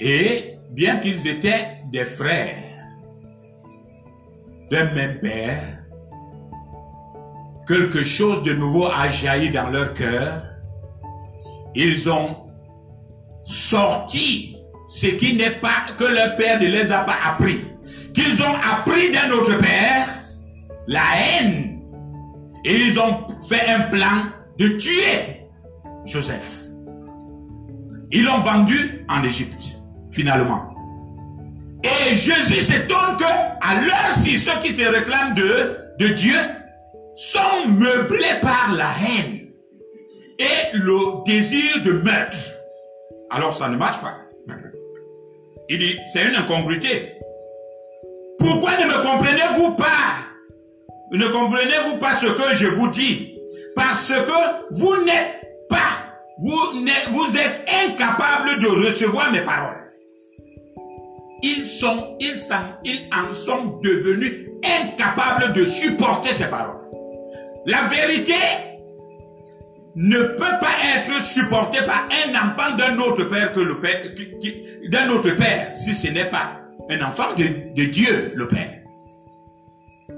[0.00, 2.56] Et bien qu'ils étaient des frères
[4.70, 5.84] d'un même père,
[7.66, 10.42] quelque chose de nouveau a jailli dans leur cœur.
[11.74, 12.36] Ils ont
[13.44, 14.56] sorti
[14.88, 17.60] ce qui n'est pas que leur père ne les a pas appris
[18.14, 20.08] qu'ils ont appris d'un autre père
[20.86, 21.80] la haine.
[22.64, 24.24] Et ils ont fait un plan
[24.58, 25.46] de tuer
[26.04, 26.64] Joseph.
[28.10, 29.76] Ils l'ont vendu en Égypte,
[30.10, 30.74] finalement.
[31.82, 36.36] Et Jésus s'étonne que, à l'heure-ci, ceux qui se réclament de, de Dieu
[37.14, 39.48] sont meublés par la haine
[40.38, 42.36] et le désir de meurtre.
[43.30, 44.14] Alors ça ne marche pas.
[45.68, 47.12] Il dit, c'est une incongruité.
[48.38, 49.86] Pourquoi ne me comprenez-vous pas?
[51.12, 53.38] Ne comprenez-vous pas ce que je vous dis?
[53.76, 55.76] Parce que vous n'êtes pas,
[56.40, 56.60] vous,
[57.10, 59.79] vous êtes incapable de recevoir mes paroles.
[61.42, 66.80] Ils sont, en sont devenus incapables de supporter ces paroles.
[67.66, 68.34] La vérité
[69.96, 74.02] ne peut pas être supportée par un enfant d'un autre père que le père,
[74.90, 76.60] d'un autre père, si ce n'est pas
[76.90, 78.82] un enfant de, Dieu, le Père.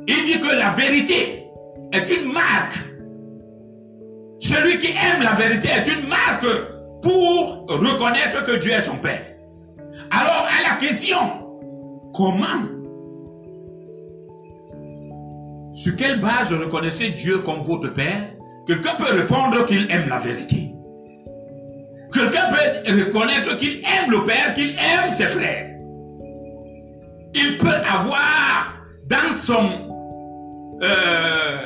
[0.08, 1.44] Il dit que la vérité
[1.92, 2.78] est une marque.
[4.38, 6.46] Celui qui aime la vérité est une marque
[7.02, 9.31] pour reconnaître que Dieu est son Père.
[10.10, 11.18] Alors, à la question,
[12.14, 12.46] comment
[15.74, 18.28] Sur quelle base reconnaissez Dieu comme votre Père
[18.66, 20.70] Quelqu'un peut répondre qu'il aime la vérité.
[22.12, 25.72] Quelqu'un peut reconnaître qu'il aime le Père, qu'il aime ses frères
[27.34, 31.58] il peut avoir dans son euh,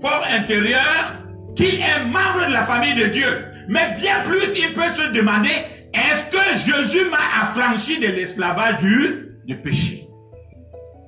[0.00, 1.14] fort intérieur
[1.56, 3.44] qui est membre de la famille de Dieu.
[3.68, 5.50] Mais bien plus, il peut se demander,
[5.92, 10.06] est-ce que Jésus m'a affranchi de l'esclavage du, péché?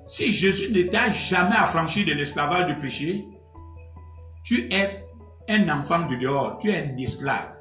[0.06, 3.24] Si Jésus ne t'a jamais affranchi de l'esclavage du péché,
[4.44, 5.04] tu es
[5.48, 7.54] un enfant de dehors, tu es un esclave.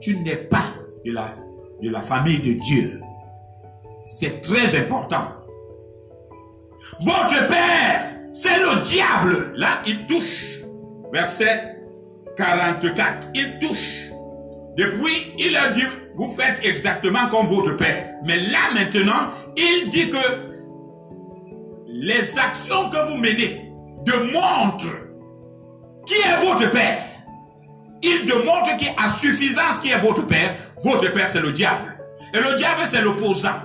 [0.00, 0.64] Tu n'es pas
[1.04, 1.34] de la,
[1.82, 3.00] de la famille de Dieu.
[4.06, 5.24] C'est très important.
[7.00, 9.52] Votre père, c'est le diable.
[9.56, 10.60] Là, il touche.
[11.12, 11.76] Verset
[12.36, 13.28] 44.
[13.34, 14.07] Il touche.
[14.78, 15.82] Depuis, il a dit,
[16.14, 18.10] vous faites exactement comme votre père.
[18.24, 20.16] Mais là maintenant, il dit que
[21.88, 23.72] les actions que vous menez
[24.04, 24.86] démontrent
[26.06, 27.02] qui est votre père.
[28.02, 30.54] Il démontre qu'il a suffisance qui est votre père.
[30.84, 31.98] Votre père, c'est le diable.
[32.32, 33.58] Et le diable, c'est l'opposant.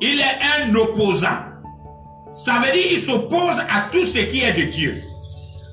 [0.00, 1.28] Il est un opposant.
[2.34, 5.02] Ça veut dire qu'il s'oppose à tout ce qui est de Dieu.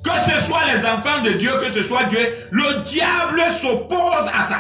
[0.06, 2.20] Que ce soit les enfants de Dieu, que ce soit Dieu,
[2.52, 4.60] le diable s'oppose à ça.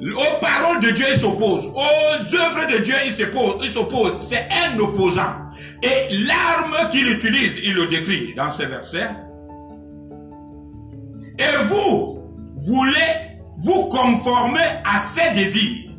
[0.00, 1.66] Aux paroles de Dieu, il s'oppose.
[1.74, 3.60] Aux œuvres de Dieu, il s'oppose.
[3.62, 4.16] Il s'oppose.
[4.20, 5.50] C'est un opposant.
[5.82, 9.08] Et l'arme qu'il utilise, il le décrit dans ce verset.
[11.38, 12.30] Et vous
[12.66, 15.90] voulez vous conformer à ses désirs,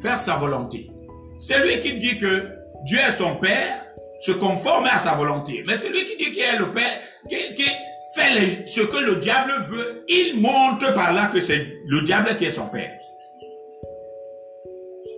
[0.00, 0.90] faire sa volonté.
[1.38, 2.48] Celui qui dit que
[2.86, 3.84] Dieu est son Père
[4.20, 5.64] se conforme à sa volonté.
[5.66, 6.90] Mais celui qui dit qu'il est le Père,
[7.28, 7.68] qui,
[8.14, 12.46] fait ce que le diable veut, il montre par là que c'est le diable qui
[12.46, 12.98] est son Père.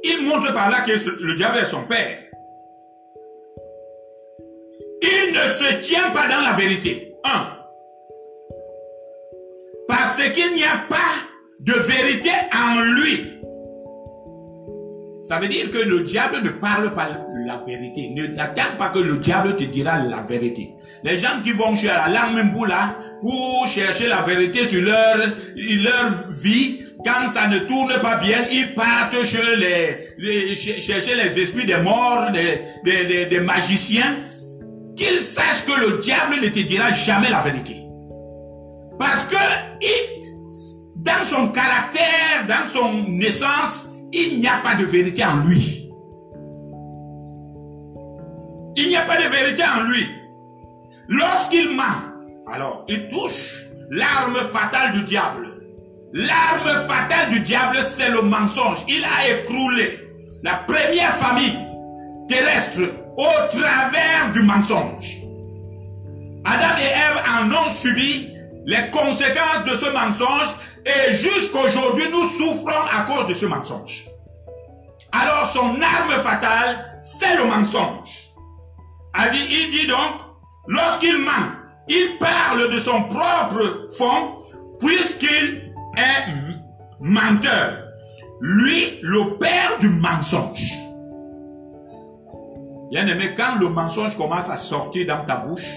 [0.03, 0.93] Il montre par là que
[1.23, 2.19] le diable est son Père.
[5.03, 7.15] Il ne se tient pas dans la vérité.
[7.25, 7.57] Un.
[9.89, 10.97] Parce qu'il n'y a pas
[11.61, 13.41] de vérité en lui.
[15.23, 17.09] Ça veut dire que le diable ne parle pas
[17.47, 18.11] la vérité.
[18.11, 20.71] Ne n'attends pas que le diable te dira la vérité.
[21.03, 26.83] Les gens qui vont chez la là pour chercher la vérité sur leur, leur vie,
[27.05, 32.31] quand ça ne tourne pas bien, ils partent chez les, chercher les esprits des morts,
[32.33, 34.17] des magiciens.
[34.97, 37.77] Qu'ils sachent que le diable ne te dira jamais la vérité.
[38.99, 39.37] Parce que
[40.97, 45.89] dans son caractère, dans son naissance, il n'y a pas de vérité en lui.
[48.77, 50.07] Il n'y a pas de vérité en lui.
[51.11, 51.83] Lorsqu'il ment,
[52.53, 52.85] alors?
[52.89, 55.49] il touche l'arme fatale du diable.
[56.13, 58.79] L'arme fatale du diable, c'est le mensonge.
[58.89, 59.99] Il a écroulé
[60.45, 61.59] la première famille
[62.29, 62.81] terrestre
[63.17, 65.19] au travers du mensonge.
[66.45, 68.29] Adam et Ève en ont subi
[68.67, 70.55] les conséquences de ce mensonge
[70.87, 74.07] et jusqu'aujourd'hui, nous souffrons à cause de ce mensonge.
[75.11, 78.29] Alors son arme fatale, c'est le mensonge.
[79.33, 80.30] Il dit donc,
[80.67, 81.53] lorsqu'il ment,
[81.89, 84.37] il parle de son propre fond,
[84.79, 86.61] puisqu'il est
[87.01, 87.87] menteur.
[88.41, 90.73] Lui, le père du mensonge.
[92.91, 95.75] Bien aimé, quand le mensonge commence à sortir dans ta bouche,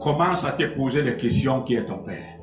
[0.00, 2.34] commence à te poser des questions qui est ton père.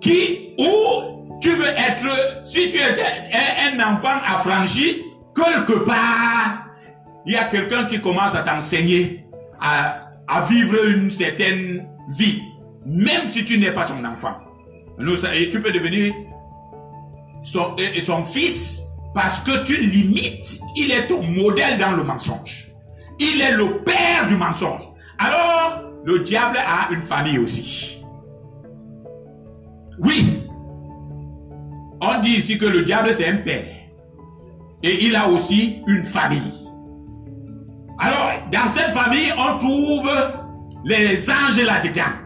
[0.00, 3.04] qui, où tu veux être, si tu étais
[3.72, 5.02] un, enfant affranchi,
[5.44, 6.66] quelque part,
[7.26, 9.24] il y a quelqu'un qui commence à t'enseigner
[9.60, 10.06] à,
[10.48, 12.40] vivre une certaine vie,
[12.86, 14.36] même si tu n'es pas son enfant.
[15.34, 16.14] Et tu peux devenir
[17.42, 22.68] son fils parce que tu limites, il est ton modèle dans le mensonge.
[23.18, 24.82] Il est le père du mensonge.
[25.18, 28.02] Alors, le diable a une famille aussi.
[29.98, 30.44] Oui.
[32.00, 33.79] On dit ici que le diable c'est un père.
[34.82, 36.52] Et il a aussi une famille.
[37.98, 40.10] Alors, dans cette famille, on trouve
[40.84, 42.16] les anges là-dedans.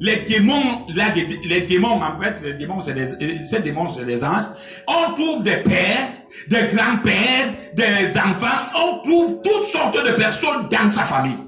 [0.00, 1.04] Les démons, là,
[1.44, 4.44] les démons, en fait, les démons, c'est des, ces démons, c'est des anges.
[4.88, 6.08] On trouve des pères,
[6.50, 8.68] des grands-pères, des enfants.
[8.74, 11.38] On trouve toutes sortes de personnes dans sa famille.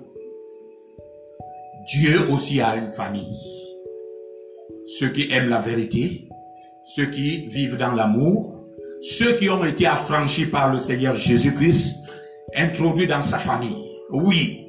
[1.87, 3.37] Dieu aussi a une famille.
[4.99, 6.29] Ceux qui aiment la vérité,
[6.85, 8.54] ceux qui vivent dans l'amour,
[9.05, 11.97] ceux qui ont été affranchis par le Seigneur Jésus-Christ,
[12.57, 13.91] introduits dans sa famille.
[14.11, 14.67] Oui.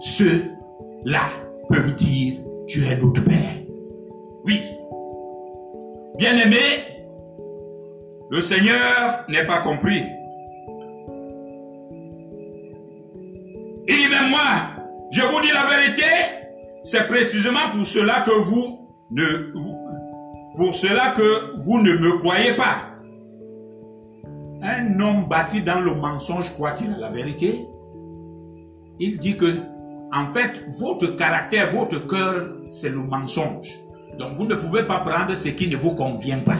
[0.00, 1.22] Ceux-là
[1.68, 2.34] peuvent dire,
[2.68, 3.62] tu es notre Père.
[4.44, 4.60] Oui.
[6.18, 6.58] Bien-aimé,
[8.30, 10.02] le Seigneur n'est pas compris.
[13.88, 14.40] Il dit même moi,
[15.10, 16.10] je vous dis la vérité,
[16.82, 19.52] c'est précisément pour cela que vous ne,
[20.56, 22.90] pour cela que vous ne me croyez pas.
[24.62, 27.66] Un homme bâti dans le mensonge croit-il à la vérité?
[28.98, 29.52] Il dit que,
[30.12, 33.68] en fait, votre caractère, votre cœur, c'est le mensonge.
[34.18, 36.56] Donc vous ne pouvez pas prendre ce qui ne vous convient pas.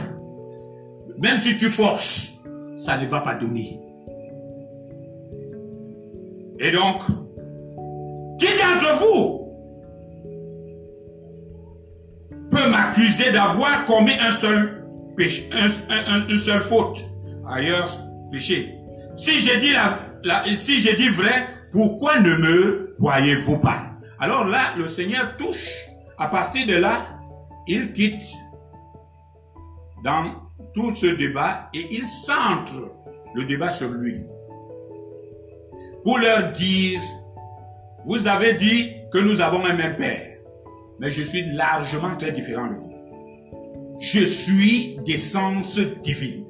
[1.17, 2.43] Même si tu forces,
[2.75, 3.79] ça ne va pas donner.
[6.59, 7.01] Et donc,
[8.37, 9.44] qui d'entre vous
[12.75, 14.31] m'accuser d'avoir commis une
[16.37, 17.05] seule faute
[17.47, 17.89] Ailleurs,
[18.31, 18.73] péché.
[19.15, 23.83] Si j'ai dit la, si j'ai dit vrai, pourquoi ne me croyez-vous pas?
[24.19, 25.85] Alors là, le Seigneur touche.
[26.17, 26.97] À partir de là,
[27.67, 28.25] il quitte
[30.03, 30.31] dans
[30.73, 32.91] tout ce débat et il centre
[33.35, 34.23] le débat sur lui.
[36.03, 36.99] Pour leur dire
[38.05, 40.34] vous avez dit que nous avons un même Père,
[40.99, 43.99] mais je suis largement très différent de vous.
[43.99, 46.45] Je suis d'essence divine.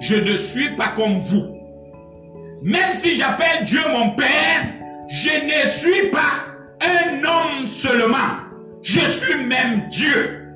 [0.00, 1.56] Je ne suis pas comme vous.
[2.62, 4.64] Même si j'appelle Dieu mon Père,
[5.08, 6.50] je ne suis pas
[6.80, 8.16] un homme seulement.
[8.82, 10.48] Je suis même Dieu.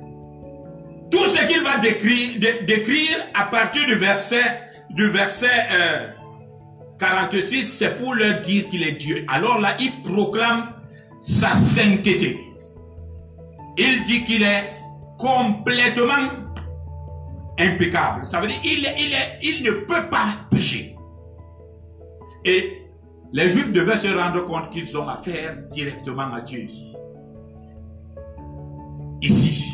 [1.11, 4.43] Tout ce qu'il va décrire, décrire à partir du verset,
[4.91, 6.07] du verset euh,
[6.99, 9.25] 46, c'est pour leur dire qu'il est Dieu.
[9.27, 10.67] Alors là, il proclame
[11.21, 12.44] sa sainteté.
[13.77, 14.63] Il dit qu'il est
[15.17, 16.29] complètement
[17.59, 18.25] impeccable.
[18.25, 18.87] Ça veut dire il,
[19.41, 20.95] il, ne peut pas pécher.
[22.43, 22.81] Et
[23.33, 26.93] les Juifs devaient se rendre compte qu'ils ont affaire directement à Dieu ici.
[29.21, 29.73] Ici.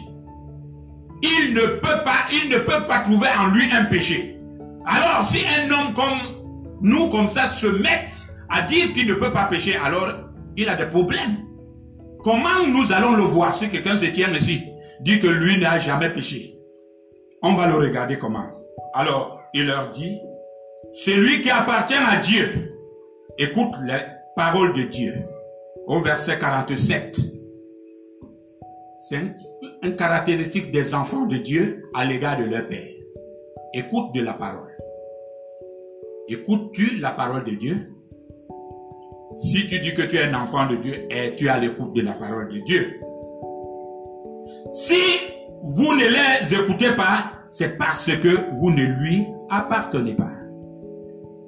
[1.22, 4.38] Il ne peut pas, il ne peut pas trouver en lui un péché.
[4.86, 6.42] Alors, si un homme comme
[6.82, 10.10] nous comme ça se mettent à dire qu'il ne peut pas pécher, alors
[10.58, 11.38] il a des problèmes.
[12.24, 14.64] Comment nous allons le voir si quelqu'un se tient ici,
[15.00, 16.54] dit que lui n'a jamais péché?
[17.42, 18.46] On va le regarder comment.
[18.94, 20.20] Alors, il leur dit,
[20.92, 22.78] celui qui appartient à Dieu,
[23.38, 24.00] écoute les
[24.36, 25.14] paroles de Dieu.
[25.88, 27.18] Au verset 47.
[29.00, 29.18] C'est
[29.82, 32.88] une caractéristique des enfants de Dieu à l'égard de leur Père.
[33.74, 34.78] Écoute de la parole.
[36.28, 37.92] Écoutes-tu la parole de Dieu?
[39.38, 42.02] Si tu dis que tu es un enfant de Dieu et tu as l'écoute de
[42.02, 43.00] la parole de Dieu.
[44.72, 45.02] Si
[45.64, 50.32] vous ne les écoutez pas, c'est parce que vous ne lui appartenez pas.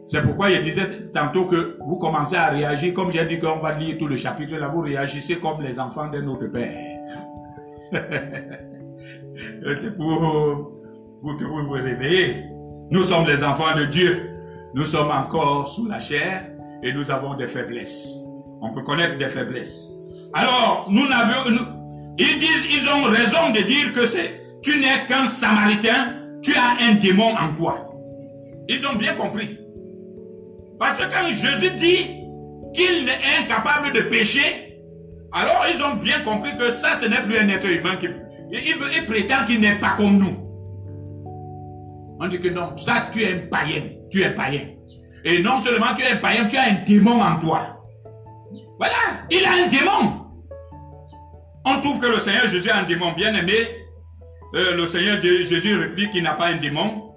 [0.06, 3.78] C'est pourquoi je disais tantôt que vous commencez à réagir, comme j'ai dit qu'on va
[3.78, 7.00] lire tout le chapitre, là vous réagissez comme les enfants de notre Père.
[9.82, 10.72] c'est pour,
[11.22, 12.44] pour que vous vous réveillez.
[12.92, 14.30] Nous sommes les enfants de Dieu.
[14.74, 16.53] Nous sommes encore sous la chair
[16.84, 18.10] et nous avons des faiblesses.
[18.62, 19.90] On peut connaître des faiblesses.
[20.34, 21.50] Alors, nous n'avons,
[22.18, 26.86] ils disent, ils ont raison de dire que c'est, tu n'es qu'un samaritain, tu as
[26.86, 27.90] un démon en toi.
[28.68, 29.58] Ils ont bien compris.
[30.80, 32.08] Parce que quand Jésus dit
[32.74, 34.80] qu'il est incapable de pécher,
[35.32, 38.08] alors ils ont bien compris que ça, ce n'est plus un être humain qui,
[38.52, 40.38] il, il prétend qu'il n'est pas comme nous.
[42.20, 43.82] On dit que non, ça tu es un païen
[44.14, 44.62] tu es païen.
[45.26, 47.86] Et non seulement tu es un païen, tu as un démon en toi.
[48.78, 48.96] Voilà,
[49.30, 50.24] il a un démon.
[51.66, 53.54] On trouve que le Seigneur Jésus a un démon bien aimé.
[54.56, 57.12] Euh, le Seigneur Jésus réplique qu'il n'a pas un démon,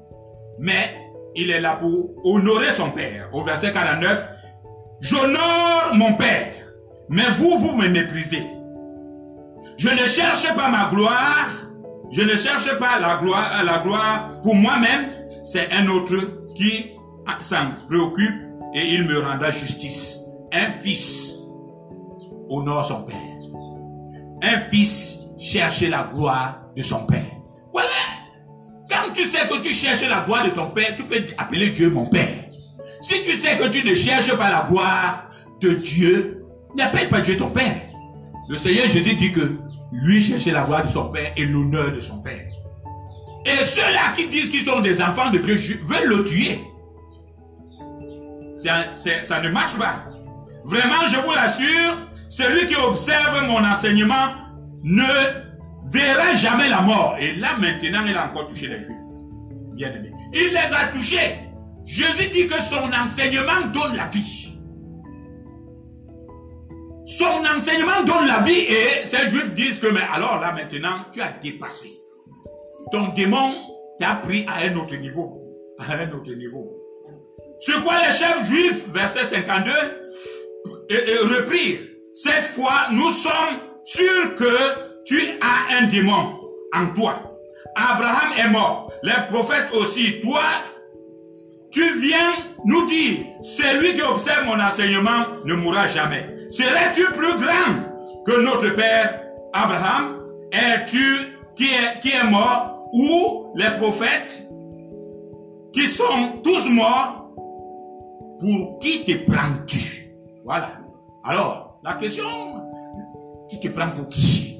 [0.58, 0.96] mais
[1.34, 3.28] il est là pour honorer son Père.
[3.32, 4.28] Au verset 49,
[5.00, 6.52] j'honore mon Père,
[7.08, 8.42] mais vous, vous me méprisez.
[9.76, 11.48] Je ne cherche pas ma gloire.
[12.12, 15.10] Je ne cherche pas la gloire, la gloire pour moi-même.
[15.42, 16.14] C'est un autre
[16.54, 16.92] qui
[17.40, 18.34] s'en préoccupe
[18.74, 20.20] et il me rendra justice.
[20.52, 21.38] Un fils
[22.48, 23.16] honore son père.
[24.42, 27.24] Un fils cherche la gloire de son père.
[27.72, 27.88] Voilà.
[28.88, 31.90] Quand tu sais que tu cherches la gloire de ton père, tu peux appeler Dieu
[31.90, 32.44] mon père.
[33.00, 36.44] Si tu sais que tu ne cherches pas la gloire de Dieu,
[36.76, 37.74] n'appelle pas Dieu ton père.
[38.48, 39.56] Le Seigneur Jésus dit que
[39.92, 42.46] lui cherchait la gloire de son père et l'honneur de son père.
[43.44, 46.58] Et ceux-là qui disent qu'ils sont des enfants de Dieu veulent le tuer.
[48.56, 49.94] Ça ne marche pas.
[50.64, 51.96] Vraiment, je vous l'assure,
[52.28, 54.34] celui qui observe mon enseignement
[54.82, 55.04] ne
[55.86, 57.16] verra jamais la mort.
[57.20, 58.96] Et là, maintenant, il a encore touché les Juifs.
[59.74, 60.12] Bien aimé.
[60.32, 61.38] Il les a touchés.
[61.84, 64.58] Jésus dit que son enseignement donne la vie.
[67.06, 71.20] Son enseignement donne la vie et ces Juifs disent que, mais alors là, maintenant, tu
[71.20, 71.92] as dépassé.
[72.90, 73.54] Ton démon
[74.00, 75.40] t'a pris à un autre niveau.
[75.78, 76.75] À un autre niveau.
[77.58, 79.72] Sur quoi les chefs juifs, verset 52,
[80.90, 81.80] reprirent.
[82.12, 86.40] Cette fois, nous sommes sûrs que tu as un démon
[86.74, 87.14] en toi.
[87.74, 88.92] Abraham est mort.
[89.02, 90.20] Les prophètes aussi.
[90.22, 90.40] Toi,
[91.70, 92.34] tu viens
[92.64, 96.48] nous dire, celui qui observe mon enseignement ne mourra jamais.
[96.50, 100.22] Serais-tu plus grand que notre père Abraham?
[100.52, 102.88] Es-tu qui est, qui est mort?
[102.92, 104.42] Ou les prophètes
[105.72, 107.15] qui sont tous morts
[108.40, 110.06] Pour qui te prends-tu
[110.44, 110.72] Voilà.
[111.24, 112.24] Alors, la question,
[113.48, 114.56] tu te prends pour qui?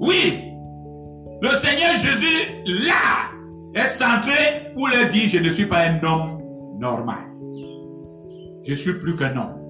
[0.00, 0.54] Oui,
[1.40, 3.30] le Seigneur Jésus, là,
[3.74, 6.42] est centré pour leur dire, je ne suis pas un homme
[6.78, 7.24] normal.
[8.66, 9.60] Je suis plus qu'un homme.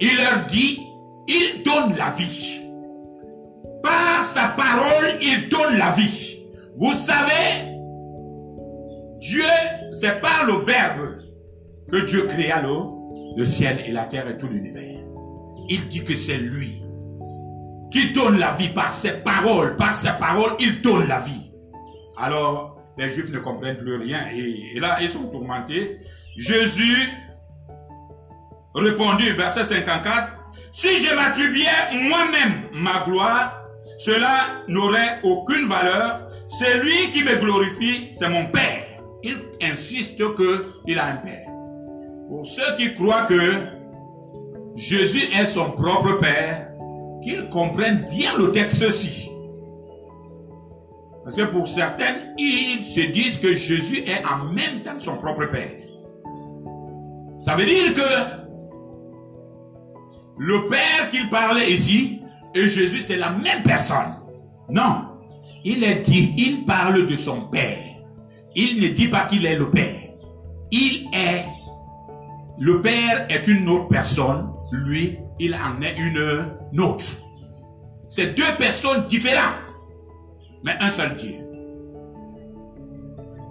[0.00, 0.80] Il leur dit,
[1.28, 2.60] il donne la vie.
[3.82, 6.38] Par sa parole, il donne la vie.
[6.76, 7.73] Vous savez,
[9.34, 9.42] Dieu,
[9.94, 11.18] c'est par le Verbe
[11.90, 15.00] que Dieu créa le, ciel et la terre et tout l'univers.
[15.68, 16.80] Il dit que c'est lui
[17.90, 19.76] qui donne la vie par ses paroles.
[19.76, 21.50] Par ses paroles, il donne la vie.
[22.16, 25.98] Alors, les Juifs ne comprennent plus rien et, là, ils sont tourmentés.
[26.36, 27.08] Jésus
[28.72, 30.28] répondit, verset 54,
[30.70, 33.64] si je m'attribuais moi-même ma gloire,
[33.98, 36.20] cela n'aurait aucune valeur.
[36.46, 38.83] C'est lui qui me glorifie, c'est mon Père.
[39.26, 41.48] Il insiste qu'il a un Père.
[42.28, 43.52] Pour ceux qui croient que
[44.74, 46.68] Jésus est son propre Père,
[47.22, 49.30] qu'ils comprennent bien le texte-ci.
[51.22, 55.46] Parce que pour certains, ils se disent que Jésus est en même temps son propre
[55.50, 55.72] Père.
[57.40, 58.00] Ça veut dire que
[60.36, 62.20] le Père qu'il parlait ici
[62.54, 64.16] et Jésus, c'est la même personne.
[64.68, 65.06] Non.
[65.64, 67.83] Il est dit, il parle de son Père.
[68.56, 70.00] Il ne dit pas qu'il est le Père.
[70.70, 71.44] Il est,
[72.58, 74.50] le Père est une autre personne.
[74.72, 77.04] Lui, il en est une autre.
[78.08, 79.64] C'est deux personnes différentes
[80.64, 81.34] mais un seul Dieu.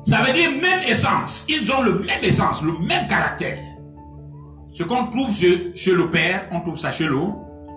[0.04, 1.46] Ça veut dire même essence.
[1.48, 3.60] Ils ont le même essence, le même caractère.
[4.72, 7.20] Ce qu'on trouve chez, le Père, on trouve ça chez le,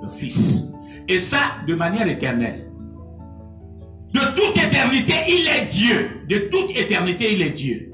[0.02, 0.72] le Fils.
[1.06, 2.72] Et ça de manière éternelle.
[4.12, 6.10] De toute éternité, il est Dieu.
[6.28, 7.92] De toute éternité, il est Dieu.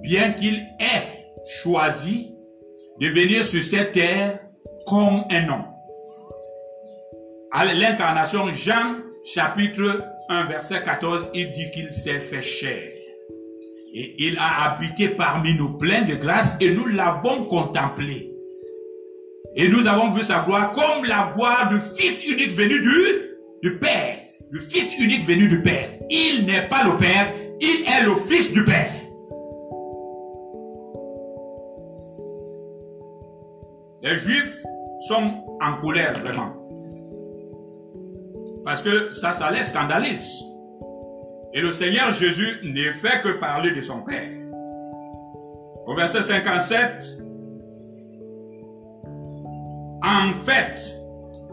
[0.00, 1.26] Bien qu'il ait
[1.62, 2.34] choisi
[3.00, 4.40] de venir sur cette terre
[4.86, 5.66] comme un homme.
[7.52, 12.82] À l'incarnation, Jean chapitre 1, verset 14, il dit qu'il s'est fait chair.
[13.94, 18.32] Et il a habité parmi nous plein de grâce et nous l'avons contemplé.
[19.54, 23.78] Et nous avons vu sa gloire comme la gloire du Fils unique venu du, du
[23.78, 24.21] Père.
[24.52, 25.88] Le Fils unique venu du Père.
[26.10, 27.26] Il n'est pas le Père,
[27.58, 28.92] il est le Fils du Père.
[34.02, 34.58] Les Juifs
[35.08, 36.54] sont en colère vraiment.
[38.62, 40.30] Parce que ça, ça les scandalise.
[41.54, 44.28] Et le Seigneur Jésus ne fait que parler de son Père.
[45.86, 47.22] Au verset 57,
[50.04, 50.78] en fait,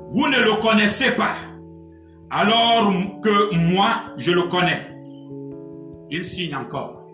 [0.09, 1.35] vous ne le connaissez pas,
[2.31, 4.87] alors que moi, je le connais.
[6.09, 7.07] Il signe encore.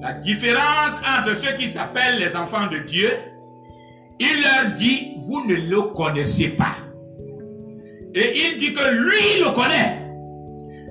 [0.00, 3.10] La différence entre ceux qui s'appellent les enfants de Dieu,
[4.18, 6.76] il leur dit, vous ne le connaissez pas.
[8.14, 9.96] Et il dit que lui le connaît.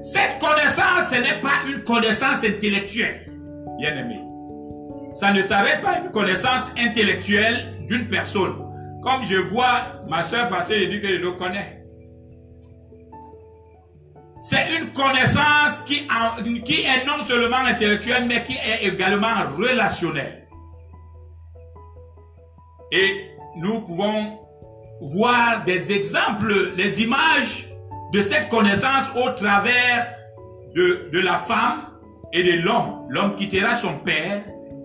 [0.01, 3.31] Cette connaissance, ce n'est pas une connaissance intellectuelle,
[3.77, 4.19] bien aimé.
[5.11, 8.55] Ça ne s'arrête pas une connaissance intellectuelle d'une personne.
[9.01, 11.78] Comme je vois ma soeur passer, je dis que je le connais.
[14.39, 16.07] C'est une connaissance qui,
[16.63, 19.27] qui est non seulement intellectuelle, mais qui est également
[19.57, 20.47] relationnelle.
[22.91, 24.39] Et nous pouvons
[25.01, 27.67] voir des exemples, des images
[28.13, 30.15] de cette connaissance au travers
[30.73, 31.81] de, de la femme
[32.31, 33.07] et de l'homme.
[33.09, 34.43] L'homme quittera son père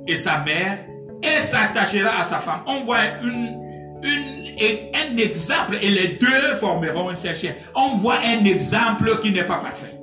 [0.08, 0.84] et sa mère
[1.22, 2.62] et s'attachera à sa femme.
[2.66, 3.63] On voit une,
[4.04, 7.54] un exemple et les deux formeront une seule chair.
[7.74, 9.98] On voit un exemple qui n'est pas parfait.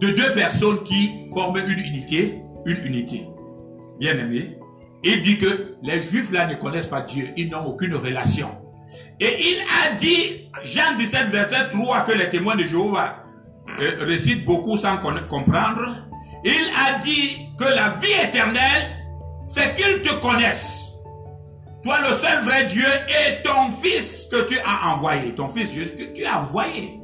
[0.00, 3.26] De deux personnes qui forment une unité, une unité.
[3.98, 4.58] Bien aimé,
[5.02, 8.48] il dit que les juifs là ne connaissent pas Dieu, ils n'ont aucune relation.
[9.20, 13.24] Et il a dit, Jean 17, verset 3, que les témoins de Jéhovah
[13.80, 15.96] euh, récitent beaucoup sans comprendre.
[16.44, 18.86] Il a dit que la vie éternelle,
[19.46, 20.85] c'est qu'ils te connaissent.
[21.86, 25.30] Toi, le seul vrai Dieu, et ton fils que tu as envoyé.
[25.36, 26.98] Ton fils juste que tu as envoyé.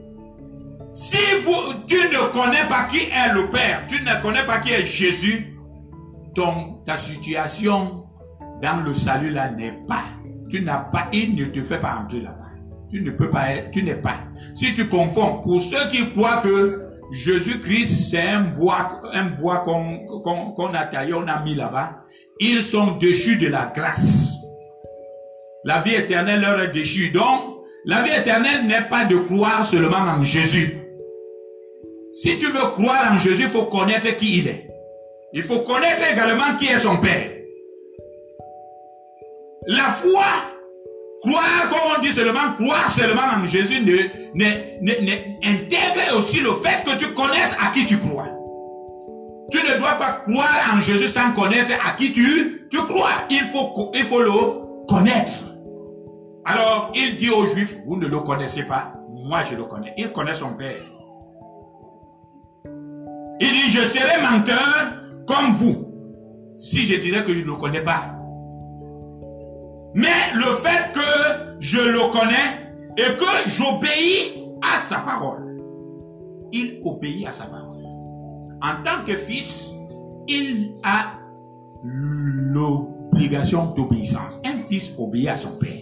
[0.92, 1.16] Si
[1.86, 5.56] tu ne connais pas qui est le Père, tu ne connais pas qui est Jésus,
[6.34, 8.06] ton, ta situation
[8.60, 10.02] dans le salut là n'est pas.
[10.50, 12.50] Tu n'as pas, il ne te fait pas entrer là-bas.
[12.90, 14.16] Tu ne peux pas tu n'es pas.
[14.56, 19.00] Si tu confonds, pour ceux qui croient que Jésus-Christ c'est un bois,
[19.40, 22.00] bois qu'on a taillé, on a mis là-bas,
[22.40, 24.41] ils sont déchus de la grâce.
[25.64, 27.10] La vie éternelle leur est déchue.
[27.10, 30.76] Donc, la vie éternelle n'est pas de croire seulement en Jésus.
[32.12, 34.68] Si tu veux croire en Jésus, il faut connaître qui il est.
[35.32, 37.30] Il faut connaître également qui est son Père.
[39.66, 40.24] La foi,
[41.22, 43.96] croire, comme on dit seulement, croire seulement en Jésus, ne,
[44.34, 45.12] ne,
[45.44, 48.28] intègre aussi le fait que tu connaisses à qui tu crois.
[49.50, 53.26] Tu ne dois pas croire en Jésus sans connaître à qui tu, tu crois.
[53.30, 55.51] Il faut, il faut le connaître.
[56.44, 59.94] Alors, il dit aux Juifs, vous ne le connaissez pas, moi je le connais.
[59.96, 60.82] Il connaît son Père.
[63.40, 67.82] Il dit, je serai menteur comme vous, si je dirais que je ne le connais
[67.82, 68.18] pas.
[69.94, 75.60] Mais le fait que je le connais et que j'obéis à sa parole,
[76.50, 77.84] il obéit à sa parole.
[78.62, 79.72] En tant que fils,
[80.28, 81.18] il a
[81.82, 84.40] l'obligation d'obéissance.
[84.44, 85.81] Un fils obéit à son père.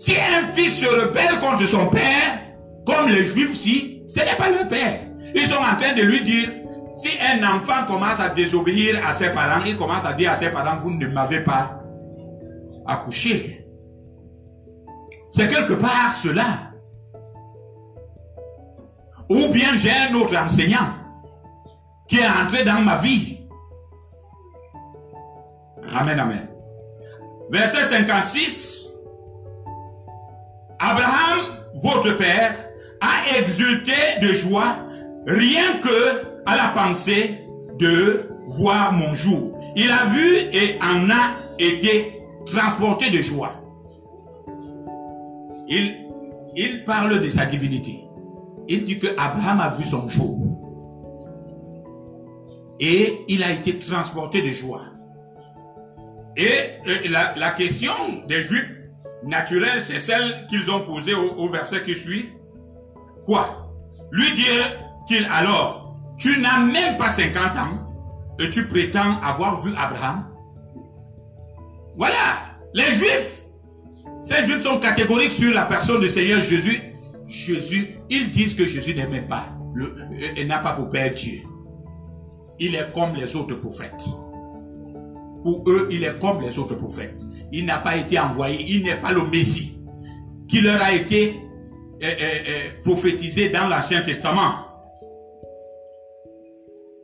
[0.00, 2.40] Si un fils se rebelle contre son père,
[2.86, 4.98] comme les juifs si, ce n'est pas le père.
[5.34, 6.48] Ils sont en train de lui dire,
[6.94, 10.48] si un enfant commence à désobéir à ses parents, il commence à dire à ses
[10.48, 11.82] parents, vous ne m'avez pas
[12.86, 13.66] accouché.
[15.30, 16.46] C'est quelque part cela.
[19.28, 20.94] Ou bien j'ai un autre enseignant
[22.08, 23.38] qui est entré dans ma vie.
[25.94, 26.48] Amen, amen.
[27.50, 28.89] Verset 56.
[30.80, 31.40] Abraham,
[31.74, 32.56] votre père,
[33.02, 34.76] a exulté de joie
[35.26, 37.38] rien que à la pensée
[37.78, 39.58] de voir mon jour.
[39.76, 43.52] Il a vu et en a été transporté de joie.
[45.68, 48.04] Il, parle de sa divinité.
[48.68, 50.38] Il dit que Abraham a vu son jour.
[52.80, 54.82] Et il a été transporté de joie.
[56.36, 57.92] Et la, la question
[58.26, 58.79] des Juifs
[59.24, 62.30] naturels, c'est celle qu'ils ont posée au, verset qui suit.
[63.24, 63.70] Quoi?
[64.10, 67.90] Lui dire-t-il alors, tu n'as même pas 50 ans
[68.38, 70.26] et tu prétends avoir vu Abraham.
[71.96, 72.14] Voilà,
[72.74, 73.42] les Juifs,
[74.22, 76.80] ces Juifs sont catégoriques sur la personne du Seigneur Jésus.
[77.26, 79.44] Jésus, ils disent que Jésus n'aimait pas,
[80.36, 81.42] et n'a pas pour Père Dieu.
[82.58, 84.04] Il est comme les autres prophètes.
[85.42, 87.22] Pour eux, il est comme les autres prophètes.
[87.52, 89.80] Il n'a pas été envoyé, il n'est pas le Messie
[90.50, 91.34] qui leur a été
[92.02, 92.08] euh, euh,
[92.48, 94.66] euh, prophétisé dans l'Ancien Testament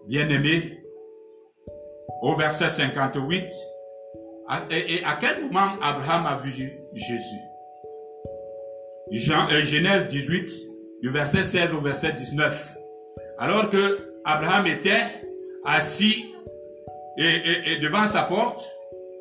[0.08, 0.84] bien-aimé,
[2.22, 3.44] au verset 58,
[4.70, 6.52] et à quel moment Abraham a vu
[6.94, 7.40] Jésus?
[9.10, 10.50] Jean, Genèse 18,
[11.02, 12.76] du verset 16 au verset 19.
[13.38, 15.02] Alors que Abraham était
[15.64, 16.32] assis
[17.18, 18.64] et, devant sa porte,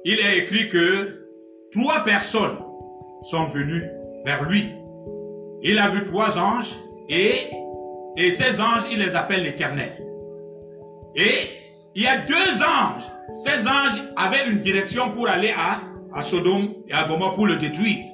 [0.03, 1.27] il est écrit que
[1.71, 2.57] trois personnes
[3.23, 3.85] sont venues
[4.25, 4.65] vers lui.
[5.61, 6.75] Il a vu trois anges
[7.09, 7.47] et,
[8.17, 9.91] et ces anges, il les appelle l'éternel.
[11.15, 11.49] Et
[11.95, 13.05] il y a deux anges.
[13.37, 15.79] Ces anges avaient une direction pour aller à,
[16.17, 18.05] à Sodome et à Gomorrhe pour le détruire.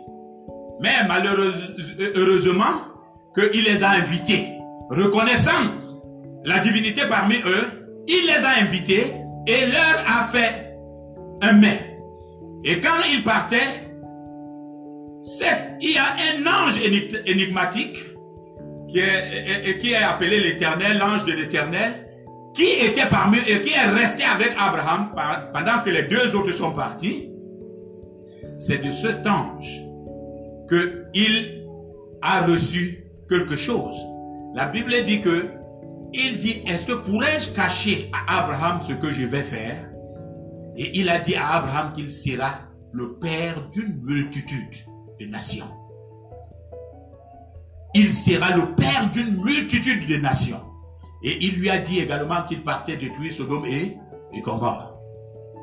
[0.82, 2.82] Mais malheureusement,
[3.36, 4.48] qu'il les a invités.
[4.90, 5.52] Reconnaissant
[6.44, 9.06] la divinité parmi eux, il les a invités
[9.48, 10.76] et leur a fait
[11.42, 12.00] un mets.
[12.64, 13.58] Et quand il partait,
[15.82, 16.80] il y a un ange
[17.26, 17.98] énigmatique
[18.89, 22.08] qui est, qui est appelé l'éternel, l'ange de l'éternel,
[22.54, 25.12] qui était parmi et qui est resté avec Abraham
[25.54, 27.30] pendant que les deux autres sont partis.
[28.58, 29.82] C'est de cet ange
[30.68, 31.66] que il
[32.22, 33.96] a reçu quelque chose.
[34.54, 35.46] La Bible dit que
[36.14, 39.89] il dit, est-ce que pourrais-je cacher à Abraham ce que je vais faire?
[40.76, 42.51] Et il a dit à Abraham qu'il sera
[42.91, 44.86] le père d'une multitude
[45.20, 45.66] de nations.
[47.93, 50.62] Il sera le père d'une multitude de nations.
[51.24, 53.97] Et il lui a dit également qu'il partait détruire Sodome et,
[54.34, 54.97] et Gomorrhe.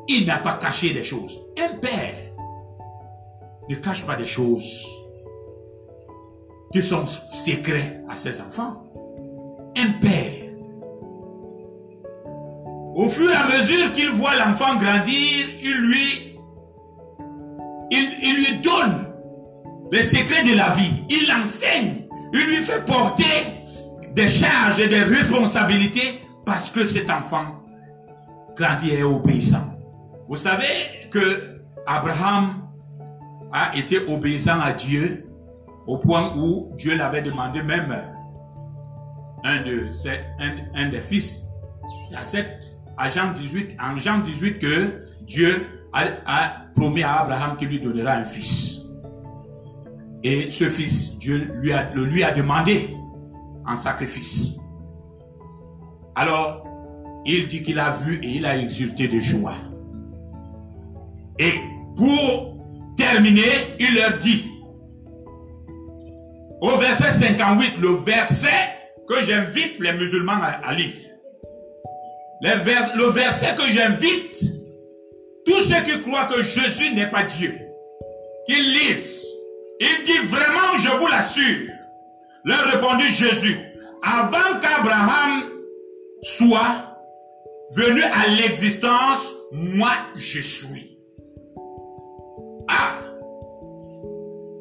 [0.08, 1.38] Il n'a pas caché des choses.
[1.58, 2.14] Un père
[3.68, 4.86] ne cache pas des choses
[6.72, 8.84] qui sont secrets à ses enfants.
[10.00, 10.38] Père
[12.98, 16.36] au fur et à mesure qu'il voit l'enfant grandir, il lui,
[17.92, 19.06] il, lui donne
[19.92, 21.04] les secrets de la vie.
[21.08, 22.08] Il l'enseigne.
[22.34, 23.24] Il lui fait porter
[24.16, 27.62] des charges et des responsabilités parce que cet enfant
[28.56, 29.78] grandit et est obéissant.
[30.28, 30.66] Vous savez
[31.12, 32.68] que Abraham
[33.52, 35.30] a été obéissant à Dieu
[35.86, 37.96] au point où Dieu l'avait demandé même
[39.44, 40.20] un, de ses,
[40.74, 41.44] un, des fils.
[42.08, 42.72] C'est à cette
[43.10, 48.24] Jean 18, en Jean 18 que Dieu a, promis à Abraham qu'il lui donnera un
[48.24, 48.86] fils.
[50.22, 52.88] Et ce fils, Dieu lui a, le lui a demandé
[53.66, 54.58] en sacrifice.
[56.14, 56.66] Alors,
[57.24, 59.54] il dit qu'il a vu et il a exulté de joie.
[61.38, 61.52] Et
[61.96, 62.58] pour
[62.96, 64.44] terminer, il leur dit,
[66.60, 68.77] au verset 58, le verset
[69.08, 71.08] que j'invite les musulmans à lire
[72.40, 74.40] le verset que j'invite
[75.44, 77.54] tous ceux qui croient que Jésus n'est pas Dieu,
[78.46, 79.24] qu'ils lisent.
[79.80, 81.72] Il dit vraiment, je vous l'assure.
[82.44, 83.58] Leur répondit Jésus,
[84.02, 85.50] avant qu'Abraham
[86.22, 86.96] soit
[87.74, 90.98] venu à l'existence, moi je suis.
[92.68, 92.94] Ah,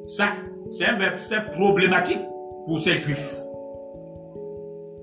[0.05, 0.29] ça,
[0.71, 2.21] c'est un verset problématique
[2.65, 3.46] pour ces juifs.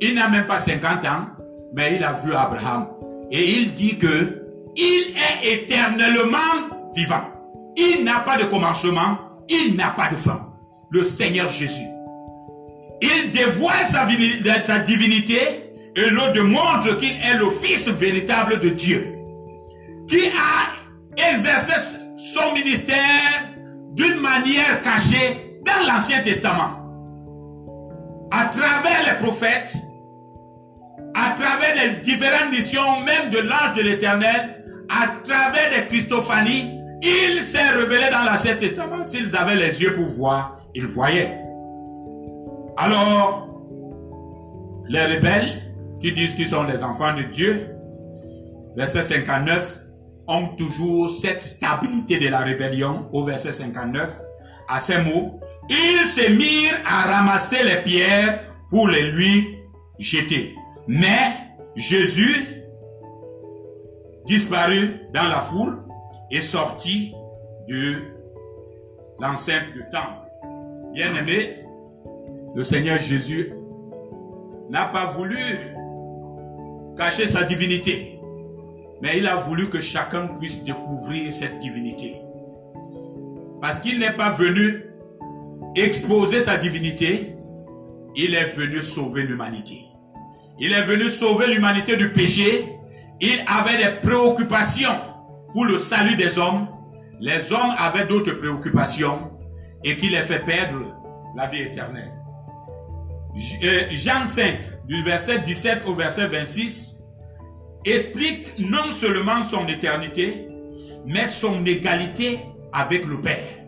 [0.06, 1.28] Il n'a même pas 50 ans,
[1.72, 2.88] mais il a vu Abraham.
[3.30, 4.42] Et il dit que
[4.76, 7.24] il est éternellement vivant.
[7.74, 9.16] Il n'a pas de commencement,
[9.48, 10.52] il n'a pas de fin.
[10.90, 11.88] Le Seigneur Jésus.
[13.00, 14.04] Il dévoile sa,
[14.80, 15.38] divinité
[15.96, 19.16] et nous démontre qu'il est le Fils véritable de Dieu.
[20.06, 21.72] Qui a exercé
[22.18, 23.54] son ministère
[23.94, 26.82] d'une manière cachée dans l'Ancien Testament.
[28.30, 29.74] À travers les prophètes,
[31.14, 37.42] à travers les différentes missions, même de l'ange de l'éternel, à travers les Christophanies, il
[37.42, 39.06] s'est révélé dans l'Ancien Testament.
[39.08, 41.38] S'ils avaient les yeux pour voir, ils voyaient.
[42.76, 43.48] Alors,
[44.88, 45.62] les rebelles,
[46.00, 47.66] qui disent qu'ils sont les enfants de Dieu,
[48.76, 49.84] verset 59,
[50.26, 54.10] ont toujours cette stabilité de la rébellion, au verset 59,
[54.68, 58.40] à ces mots, ils se mirent à ramasser les pierres
[58.70, 59.58] pour les lui
[59.98, 60.54] jeter.
[60.86, 61.32] Mais
[61.76, 62.64] Jésus
[64.26, 65.78] disparut dans la foule
[66.30, 67.14] et sortit
[67.68, 67.96] de
[69.20, 70.28] l'enceinte du temple.
[70.92, 71.64] Bien aimé,
[72.54, 73.52] le Seigneur Jésus
[74.70, 75.58] n'a pas voulu
[76.96, 78.18] cacher sa divinité,
[79.02, 82.20] mais il a voulu que chacun puisse découvrir cette divinité.
[83.60, 84.84] Parce qu'il n'est pas venu
[85.74, 87.34] exposer sa divinité,
[88.14, 89.84] il est venu sauver l'humanité.
[90.58, 92.64] Il est venu sauver l'humanité du péché.
[93.20, 94.94] Il avait des préoccupations
[95.52, 96.68] pour le salut des hommes.
[97.20, 99.30] Les hommes avaient d'autres préoccupations
[99.82, 100.84] et qui les fait perdre
[101.36, 102.12] la vie éternelle.
[103.64, 107.04] Euh, Jean 5, du verset 17 au verset 26,
[107.84, 110.48] explique non seulement son éternité,
[111.06, 112.40] mais son égalité
[112.72, 113.64] avec le Père.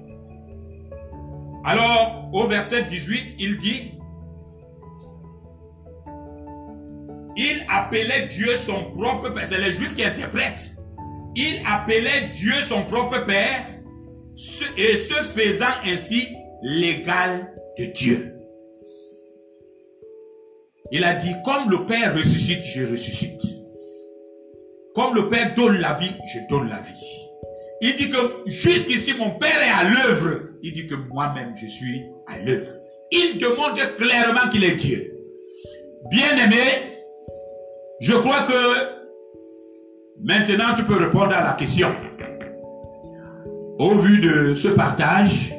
[1.65, 3.95] Alors, au verset 18, il dit,
[7.37, 9.47] Il appelait Dieu son propre Père.
[9.47, 10.73] C'est les Juifs qui interprètent.
[11.35, 13.67] Il appelait Dieu son propre Père
[14.77, 16.29] et se faisant ainsi
[16.63, 18.33] l'égal de Dieu.
[20.93, 23.43] Il a dit, comme le Père ressuscite, je ressuscite.
[24.95, 27.27] Comme le Père donne la vie, je donne la vie.
[27.83, 28.17] Il dit que
[28.47, 30.41] jusqu'ici, mon Père est à l'œuvre.
[30.63, 32.71] Il dit que moi-même, je suis à l'œuvre.
[33.11, 35.13] Il démontre clairement qu'il est Dieu.
[36.11, 36.96] Bien aimé,
[38.01, 38.53] je crois que
[40.23, 41.89] maintenant tu peux répondre à la question.
[43.79, 45.56] au vu de ce partage,